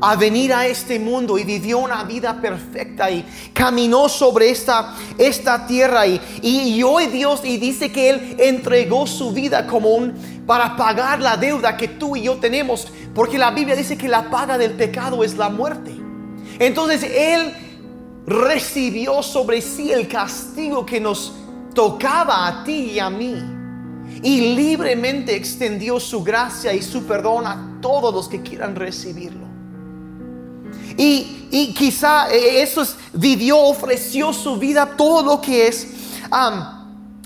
a 0.00 0.16
venir 0.16 0.52
a 0.52 0.66
este 0.66 0.98
mundo 0.98 1.38
y 1.38 1.44
vivió 1.44 1.78
una 1.78 2.04
vida 2.04 2.40
perfecta 2.40 3.10
y 3.10 3.24
caminó 3.52 4.08
sobre 4.08 4.50
esta, 4.50 4.94
esta 5.16 5.66
tierra 5.66 6.06
y, 6.06 6.20
y, 6.42 6.82
hoy 6.82 7.06
Dios 7.06 7.40
y 7.44 7.56
dice 7.56 7.90
que 7.90 8.10
Él 8.10 8.36
entregó 8.38 9.06
su 9.06 9.32
vida 9.32 9.66
como 9.66 9.90
un 9.90 10.14
para 10.46 10.76
pagar 10.76 11.20
la 11.20 11.36
deuda 11.36 11.76
que 11.76 11.88
tú 11.88 12.16
y 12.16 12.22
yo 12.22 12.36
tenemos, 12.36 12.88
porque 13.14 13.38
la 13.38 13.50
Biblia 13.50 13.76
dice 13.76 13.98
que 13.98 14.08
la 14.08 14.30
paga 14.30 14.56
del 14.56 14.72
pecado 14.72 15.24
es 15.24 15.36
la 15.36 15.48
muerte. 15.48 15.92
Entonces 16.58 17.02
Él 17.02 17.52
recibió 18.28 19.22
sobre 19.22 19.62
sí 19.62 19.90
el 19.90 20.06
castigo 20.06 20.84
que 20.84 21.00
nos 21.00 21.32
tocaba 21.74 22.46
a 22.46 22.64
ti 22.64 22.92
y 22.92 22.98
a 22.98 23.08
mí. 23.08 23.34
Y 24.22 24.54
libremente 24.54 25.34
extendió 25.34 25.98
su 25.98 26.22
gracia 26.22 26.72
y 26.72 26.82
su 26.82 27.04
perdón 27.04 27.46
a 27.46 27.78
todos 27.80 28.12
los 28.12 28.28
que 28.28 28.42
quieran 28.42 28.74
recibirlo. 28.76 29.46
Y, 30.96 31.72
quizá 31.76 32.28
eh, 32.30 32.62
eso 32.62 32.84
vivió, 33.12 33.58
ofreció 33.58 34.32
su 34.32 34.56
vida, 34.56 34.94
todo 34.96 35.22
lo 35.22 35.40
que 35.40 35.68
es. 35.68 35.88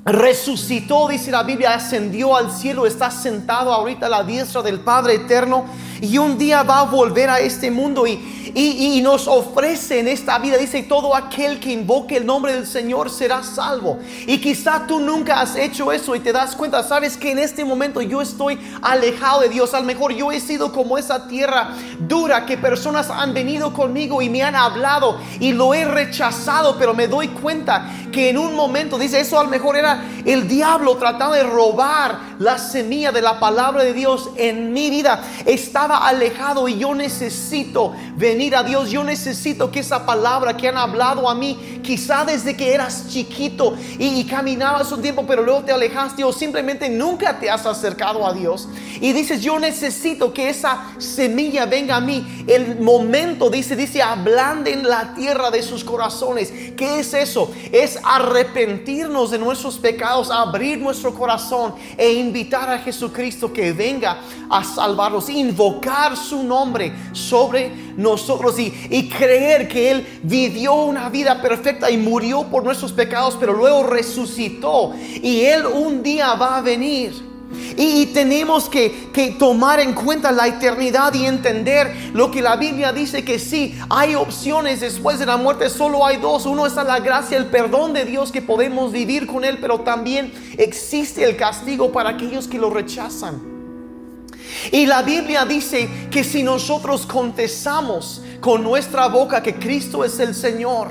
resucitó, 0.04 1.08
dice 1.08 1.30
la 1.30 1.42
Biblia, 1.42 1.74
ascendió 1.74 2.36
al 2.36 2.52
cielo, 2.52 2.86
está 2.86 3.10
sentado 3.10 3.72
ahorita 3.72 4.06
a 4.06 4.08
la 4.08 4.22
diestra 4.24 4.60
del 4.62 4.80
Padre 4.80 5.14
eterno 5.14 5.64
y 6.02 6.18
un 6.18 6.36
día 6.36 6.64
va 6.64 6.80
a 6.80 6.82
volver 6.82 7.30
a 7.30 7.38
este 7.38 7.70
mundo 7.70 8.08
y, 8.08 8.18
y, 8.54 9.00
nos 9.02 9.28
ofrece 9.28 10.00
en 10.00 10.08
esta 10.08 10.38
vida, 10.40 10.58
dice, 10.58 10.82
todo 10.82 11.14
aquel 11.14 11.60
que 11.60 11.72
invoque 11.72 12.16
el 12.16 12.26
nombre 12.26 12.52
del 12.52 12.66
Señor 12.66 13.08
será 13.08 13.42
salvo. 13.44 13.98
Y 14.26 14.38
quizá 14.38 14.84
tú 14.86 14.98
nunca 14.98 15.40
has 15.40 15.54
hecho 15.54 15.92
eso 15.92 16.14
y 16.16 16.20
te 16.20 16.32
das 16.32 16.56
cuenta, 16.56 16.82
sabes 16.82 17.16
que 17.16 17.30
en 17.30 17.38
este 17.38 17.64
momento 17.64 18.02
yo 18.02 18.20
estoy 18.20 18.58
alejado 18.82 19.42
de 19.42 19.48
Dios. 19.48 19.74
A 19.74 19.80
lo 19.80 19.86
mejor 19.86 20.12
yo 20.12 20.32
he 20.32 20.40
sido 20.40 20.72
como 20.72 20.98
esa 20.98 21.28
tierra 21.28 21.70
dura 22.00 22.46
que 22.46 22.58
personas 22.58 23.08
han 23.08 23.32
venido 23.32 23.72
conmigo 23.72 24.20
y 24.22 24.28
me 24.28 24.42
han 24.42 24.56
hablado 24.56 25.18
y 25.38 25.52
lo 25.52 25.72
he 25.72 25.84
rechazado, 25.84 26.76
pero 26.78 26.94
me 26.94 27.06
doy 27.06 27.28
cuenta 27.28 27.88
que 28.10 28.28
en 28.28 28.38
un 28.38 28.54
momento, 28.54 28.98
dice, 28.98 29.20
eso 29.20 29.38
a 29.38 29.44
lo 29.44 29.48
mejor 29.48 29.76
era 29.76 30.04
el 30.24 30.48
diablo 30.48 30.96
tratando 30.96 31.34
de 31.34 31.44
robar 31.44 32.18
la 32.38 32.58
semilla 32.58 33.12
de 33.12 33.22
la 33.22 33.38
palabra 33.38 33.84
de 33.84 33.94
Dios 33.94 34.30
en 34.36 34.72
mi 34.72 34.90
vida. 34.90 35.22
Estaba 35.46 35.91
alejado 35.96 36.68
y 36.68 36.78
yo 36.78 36.94
necesito 36.94 37.92
venir 38.16 38.54
a 38.56 38.62
Dios. 38.62 38.90
Yo 38.90 39.04
necesito 39.04 39.70
que 39.70 39.80
esa 39.80 40.04
palabra 40.04 40.56
que 40.56 40.68
han 40.68 40.76
hablado 40.76 41.28
a 41.28 41.34
mí, 41.34 41.80
quizá 41.82 42.24
desde 42.24 42.56
que 42.56 42.72
eras 42.74 43.08
chiquito 43.08 43.76
y, 43.98 44.24
caminabas 44.24 44.90
un 44.92 45.02
tiempo, 45.02 45.24
pero 45.26 45.42
luego 45.42 45.62
te 45.62 45.72
alejaste 45.72 46.24
o 46.24 46.32
simplemente 46.32 46.88
nunca 46.88 47.38
te 47.38 47.50
has 47.50 47.66
acercado 47.66 48.26
a 48.26 48.32
Dios. 48.32 48.68
Y 49.02 49.12
dices, 49.12 49.42
yo 49.42 49.58
necesito 49.58 50.32
que 50.32 50.48
esa 50.48 50.94
semilla 50.98 51.66
venga 51.66 51.96
a 51.96 52.00
mí. 52.00 52.44
El 52.46 52.78
momento, 52.78 53.50
dice, 53.50 53.74
dice, 53.74 54.00
ablanden 54.00 54.88
la 54.88 55.12
tierra 55.12 55.50
de 55.50 55.60
sus 55.60 55.82
corazones. 55.82 56.52
¿Qué 56.76 57.00
es 57.00 57.12
eso? 57.12 57.50
Es 57.72 57.98
arrepentirnos 58.04 59.32
de 59.32 59.40
nuestros 59.40 59.80
pecados, 59.80 60.30
abrir 60.30 60.78
nuestro 60.78 61.12
corazón 61.12 61.74
e 61.98 62.12
invitar 62.12 62.70
a 62.70 62.78
Jesucristo 62.78 63.52
que 63.52 63.72
venga 63.72 64.20
a 64.48 64.62
salvarnos, 64.62 65.28
invocar 65.28 66.16
su 66.16 66.44
nombre 66.44 66.92
sobre 67.10 67.72
nosotros 67.96 68.56
y, 68.60 69.08
creer 69.08 69.66
que 69.66 69.90
Él 69.90 70.20
vivió 70.22 70.74
una 70.74 71.08
vida 71.08 71.42
perfecta 71.42 71.90
y 71.90 71.96
murió 71.96 72.44
por 72.44 72.62
nuestros 72.62 72.92
pecados, 72.92 73.36
pero 73.40 73.52
luego 73.52 73.82
resucitó 73.82 74.94
y 74.94 75.40
Él 75.40 75.66
un 75.66 76.04
día 76.04 76.34
va 76.34 76.58
a 76.58 76.60
venir. 76.60 77.31
Y, 77.76 78.06
tenemos 78.06 78.68
que, 78.68 79.08
que, 79.12 79.30
tomar 79.32 79.80
en 79.80 79.94
cuenta 79.94 80.30
la 80.32 80.46
eternidad 80.46 81.14
y 81.14 81.26
entender 81.26 82.10
lo 82.12 82.30
que 82.30 82.42
la 82.42 82.56
Biblia 82.56 82.92
dice 82.92 83.24
que 83.24 83.38
sí, 83.38 83.78
hay 83.88 84.14
opciones 84.14 84.80
después 84.80 85.18
de 85.18 85.26
la 85.26 85.36
muerte, 85.36 85.70
solo 85.70 86.04
hay 86.04 86.18
dos. 86.18 86.46
Uno 86.46 86.66
es 86.66 86.74
la 86.74 87.00
gracia, 87.00 87.36
el 87.36 87.46
perdón 87.46 87.92
de 87.92 88.04
Dios 88.04 88.32
que 88.32 88.42
podemos 88.42 88.92
vivir 88.92 89.26
con 89.26 89.44
Él, 89.44 89.58
pero 89.60 89.80
también 89.80 90.32
existe 90.58 91.24
el 91.24 91.36
castigo 91.36 91.92
para 91.92 92.10
aquellos 92.10 92.48
que 92.48 92.58
lo 92.58 92.70
rechazan. 92.70 93.52
Y 94.70 94.86
la 94.86 95.02
Biblia 95.02 95.44
dice 95.44 95.88
que 96.10 96.24
si 96.24 96.42
nosotros 96.42 97.06
confesamos 97.06 98.22
con 98.40 98.62
nuestra 98.62 99.08
boca 99.08 99.42
que 99.42 99.54
Cristo 99.54 100.04
es 100.04 100.18
el 100.20 100.34
Señor 100.34 100.88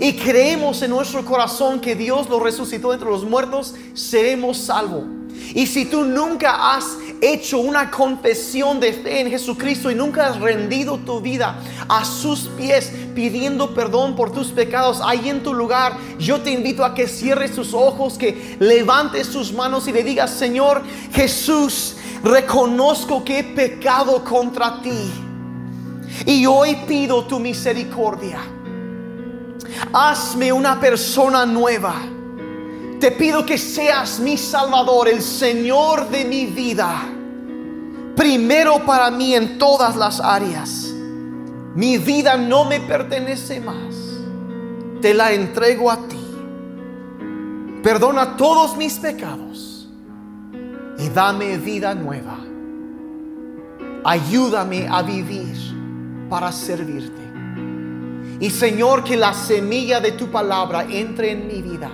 y 0.00 0.14
creemos 0.14 0.82
en 0.82 0.90
nuestro 0.90 1.24
corazón 1.24 1.80
que 1.80 1.94
Dios 1.94 2.28
lo 2.28 2.40
resucitó 2.40 2.92
entre 2.92 3.08
los 3.08 3.24
muertos, 3.24 3.74
seremos 3.94 4.58
salvos. 4.58 5.17
Y 5.54 5.66
si 5.66 5.86
tú 5.86 6.04
nunca 6.04 6.74
has 6.74 6.84
hecho 7.20 7.58
una 7.58 7.90
confesión 7.90 8.78
de 8.80 8.92
fe 8.92 9.20
en 9.20 9.30
Jesucristo 9.30 9.90
y 9.90 9.94
nunca 9.94 10.28
has 10.28 10.38
rendido 10.38 10.98
tu 10.98 11.20
vida 11.20 11.58
a 11.88 12.04
sus 12.04 12.48
pies 12.56 12.92
pidiendo 13.14 13.74
perdón 13.74 14.14
por 14.14 14.30
tus 14.30 14.48
pecados 14.48 15.00
ahí 15.02 15.28
en 15.28 15.42
tu 15.42 15.54
lugar, 15.54 15.96
yo 16.18 16.40
te 16.40 16.50
invito 16.50 16.84
a 16.84 16.94
que 16.94 17.08
cierres 17.08 17.54
tus 17.54 17.74
ojos, 17.74 18.18
que 18.18 18.56
levantes 18.60 19.30
tus 19.30 19.52
manos 19.52 19.88
y 19.88 19.92
le 19.92 20.04
digas, 20.04 20.30
Señor 20.30 20.82
Jesús, 21.12 21.96
reconozco 22.22 23.24
que 23.24 23.40
he 23.40 23.44
pecado 23.44 24.22
contra 24.24 24.80
ti. 24.82 25.10
Y 26.26 26.46
hoy 26.46 26.76
pido 26.86 27.24
tu 27.24 27.38
misericordia. 27.38 28.40
Hazme 29.92 30.52
una 30.52 30.80
persona 30.80 31.46
nueva. 31.46 32.17
Te 33.00 33.12
pido 33.12 33.46
que 33.46 33.56
seas 33.56 34.18
mi 34.18 34.36
Salvador, 34.36 35.08
el 35.08 35.22
Señor 35.22 36.08
de 36.08 36.24
mi 36.24 36.46
vida. 36.46 37.08
Primero 38.16 38.84
para 38.84 39.08
mí 39.12 39.36
en 39.36 39.56
todas 39.56 39.94
las 39.94 40.18
áreas. 40.18 40.92
Mi 41.76 41.98
vida 41.98 42.36
no 42.36 42.64
me 42.64 42.80
pertenece 42.80 43.60
más. 43.60 43.94
Te 45.00 45.14
la 45.14 45.32
entrego 45.32 45.92
a 45.92 46.08
ti. 46.08 46.18
Perdona 47.84 48.36
todos 48.36 48.76
mis 48.76 48.98
pecados 48.98 49.88
y 50.98 51.08
dame 51.10 51.56
vida 51.56 51.94
nueva. 51.94 52.36
Ayúdame 54.02 54.88
a 54.90 55.02
vivir 55.02 55.56
para 56.28 56.50
servirte. 56.50 57.22
Y 58.40 58.50
Señor, 58.50 59.04
que 59.04 59.16
la 59.16 59.32
semilla 59.32 60.00
de 60.00 60.12
tu 60.12 60.26
palabra 60.32 60.84
entre 60.90 61.30
en 61.30 61.46
mi 61.46 61.62
vida 61.62 61.90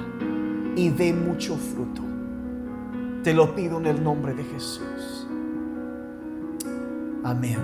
y 0.77 0.91
dé 0.91 1.13
mucho 1.13 1.57
fruto. 1.57 2.03
Te 3.23 3.33
lo 3.33 3.55
pido 3.55 3.79
en 3.79 3.87
el 3.87 4.03
nombre 4.03 4.35
de 4.35 4.45
Jesús. 4.45 5.27
Amén. 7.25 7.59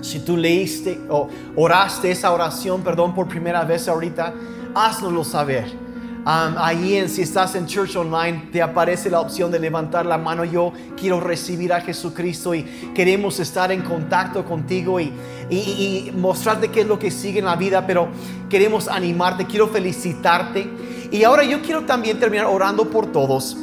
Si 0.00 0.20
tú 0.20 0.36
leíste 0.36 1.00
o 1.08 1.28
oraste 1.56 2.10
esa 2.10 2.32
oración, 2.32 2.82
perdón, 2.82 3.14
por 3.14 3.28
primera 3.28 3.64
vez 3.64 3.88
ahorita, 3.88 4.34
haznoslo 4.74 5.24
saber 5.24 5.88
ahí 6.28 6.96
en, 6.96 7.08
si 7.08 7.22
estás 7.22 7.54
en 7.54 7.66
Church 7.66 7.96
Online, 7.96 8.48
te 8.52 8.60
aparece 8.60 9.08
la 9.10 9.20
opción 9.20 9.50
de 9.50 9.58
levantar 9.58 10.04
la 10.04 10.18
mano. 10.18 10.44
Yo 10.44 10.72
quiero 10.96 11.20
recibir 11.20 11.72
a 11.72 11.80
Jesucristo 11.80 12.54
y 12.54 12.64
queremos 12.94 13.40
estar 13.40 13.72
en 13.72 13.82
contacto 13.82 14.44
contigo 14.44 15.00
y, 15.00 15.12
y, 15.48 16.12
mostrarte 16.16 16.68
qué 16.68 16.82
es 16.82 16.86
lo 16.86 16.98
que 16.98 17.10
sigue 17.10 17.38
en 17.38 17.46
la 17.46 17.56
vida, 17.56 17.86
pero 17.86 18.08
queremos 18.50 18.88
animarte, 18.88 19.46
quiero 19.46 19.68
felicitarte. 19.68 20.87
Y 21.10 21.24
ahora 21.24 21.44
yo 21.44 21.62
quiero 21.62 21.84
también 21.84 22.18
terminar 22.18 22.46
orando 22.46 22.90
por 22.90 23.06
todos, 23.06 23.56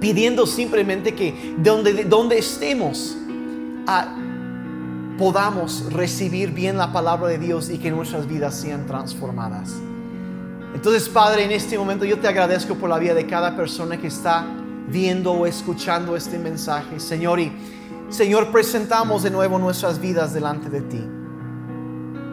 pidiendo 0.00 0.46
simplemente 0.46 1.14
que 1.14 1.54
donde, 1.58 2.04
donde 2.04 2.38
estemos, 2.38 3.16
ah, 3.86 4.16
podamos 5.16 5.92
recibir 5.92 6.50
bien 6.50 6.76
la 6.76 6.92
palabra 6.92 7.28
de 7.28 7.38
Dios 7.38 7.70
y 7.70 7.78
que 7.78 7.90
nuestras 7.90 8.26
vidas 8.26 8.54
sean 8.54 8.86
transformadas. 8.86 9.74
Entonces, 10.74 11.08
Padre, 11.08 11.44
en 11.44 11.52
este 11.52 11.78
momento 11.78 12.04
yo 12.04 12.18
te 12.18 12.28
agradezco 12.28 12.74
por 12.74 12.90
la 12.90 12.98
vida 12.98 13.14
de 13.14 13.26
cada 13.26 13.56
persona 13.56 13.96
que 13.96 14.08
está 14.08 14.44
viendo 14.88 15.32
o 15.32 15.46
escuchando 15.46 16.16
este 16.16 16.38
mensaje, 16.38 17.00
Señor. 17.00 17.40
Y 17.40 17.52
Señor, 18.10 18.50
presentamos 18.52 19.22
de 19.22 19.30
nuevo 19.30 19.58
nuestras 19.58 20.00
vidas 20.00 20.34
delante 20.34 20.68
de 20.68 20.80
ti. 20.82 21.02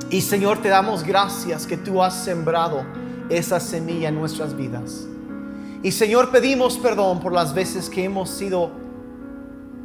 Y 0.09 0.21
Señor, 0.21 0.61
te 0.61 0.69
damos 0.69 1.03
gracias 1.03 1.65
que 1.65 1.77
tú 1.77 2.03
has 2.03 2.23
sembrado 2.23 2.83
esa 3.29 3.59
semilla 3.59 4.09
en 4.09 4.15
nuestras 4.15 4.55
vidas. 4.55 5.07
Y 5.81 5.91
Señor, 5.91 6.31
pedimos 6.31 6.77
perdón 6.77 7.19
por 7.19 7.33
las 7.33 7.53
veces 7.53 7.89
que 7.89 8.03
hemos 8.03 8.29
sido 8.29 8.71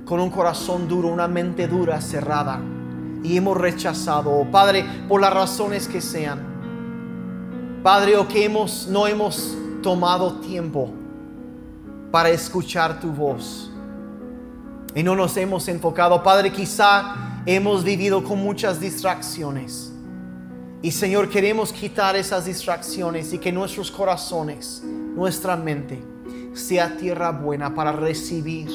con 0.05 0.21
un 0.21 0.31
corazón 0.31 0.89
duro, 0.89 1.09
una 1.09 1.29
mente 1.29 1.67
dura, 1.67 2.01
cerrada, 2.01 2.61
y 3.23 3.37
hemos 3.37 3.57
rechazado, 3.57 4.47
Padre, 4.51 4.85
por 5.09 5.21
las 5.21 5.33
razones 5.35 5.89
que 5.89 6.01
sean. 6.01 7.81
Padre, 7.83 8.17
o 8.17 8.27
que 8.27 8.45
hemos, 8.45 8.87
no 8.89 9.07
hemos 9.07 9.57
tomado 9.83 10.35
tiempo 10.35 10.91
para 12.11 12.31
escuchar 12.31 13.01
tu 13.01 13.11
voz 13.11 13.71
y 14.95 15.03
no 15.03 15.15
nos 15.15 15.37
hemos 15.37 15.69
enfocado. 15.69 16.23
Padre, 16.23 16.53
quizá 16.53 17.43
hemos 17.47 17.85
vivido 17.85 18.25
con 18.25 18.39
muchas 18.39 18.81
distracciones. 18.81 19.93
Y 20.81 20.93
Señor, 20.93 21.29
queremos 21.29 21.73
quitar 21.73 22.15
esas 22.15 22.45
distracciones 22.45 23.33
y 23.33 23.39
que 23.39 23.51
nuestros 23.51 23.91
corazones, 23.91 24.83
nuestra 24.85 25.57
mente, 25.57 26.01
sea 26.55 26.97
tierra 26.97 27.33
buena 27.33 27.75
para 27.75 27.91
recibir 27.91 28.69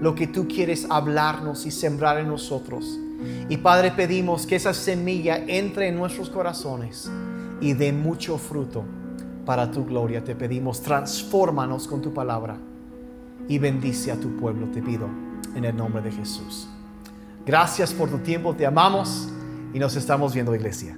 lo 0.00 0.14
que 0.14 0.28
tú 0.28 0.46
quieres 0.46 0.86
hablarnos 0.88 1.66
y 1.66 1.72
sembrar 1.72 2.18
en 2.18 2.28
nosotros. 2.28 2.98
Y 3.48 3.56
Padre, 3.56 3.90
pedimos 3.90 4.46
que 4.46 4.56
esa 4.56 4.72
semilla 4.72 5.44
entre 5.46 5.88
en 5.88 5.96
nuestros 5.96 6.30
corazones 6.30 7.10
y 7.60 7.72
de 7.72 7.92
mucho 7.92 8.38
fruto 8.38 8.84
para 9.44 9.70
tu 9.70 9.84
gloria. 9.84 10.22
Te 10.22 10.36
pedimos, 10.36 10.80
transfórmanos 10.80 11.88
con 11.88 12.00
tu 12.00 12.14
palabra 12.14 12.56
y 13.48 13.58
bendice 13.58 14.12
a 14.12 14.16
tu 14.16 14.36
pueblo, 14.36 14.68
te 14.68 14.80
pido, 14.80 15.08
en 15.56 15.64
el 15.64 15.76
nombre 15.76 16.00
de 16.00 16.12
Jesús. 16.12 16.68
Gracias 17.44 17.92
por 17.92 18.08
tu 18.08 18.18
tiempo, 18.18 18.54
te 18.54 18.64
amamos 18.64 19.28
y 19.74 19.78
nos 19.80 19.96
estamos 19.96 20.32
viendo, 20.32 20.54
iglesia. 20.54 20.96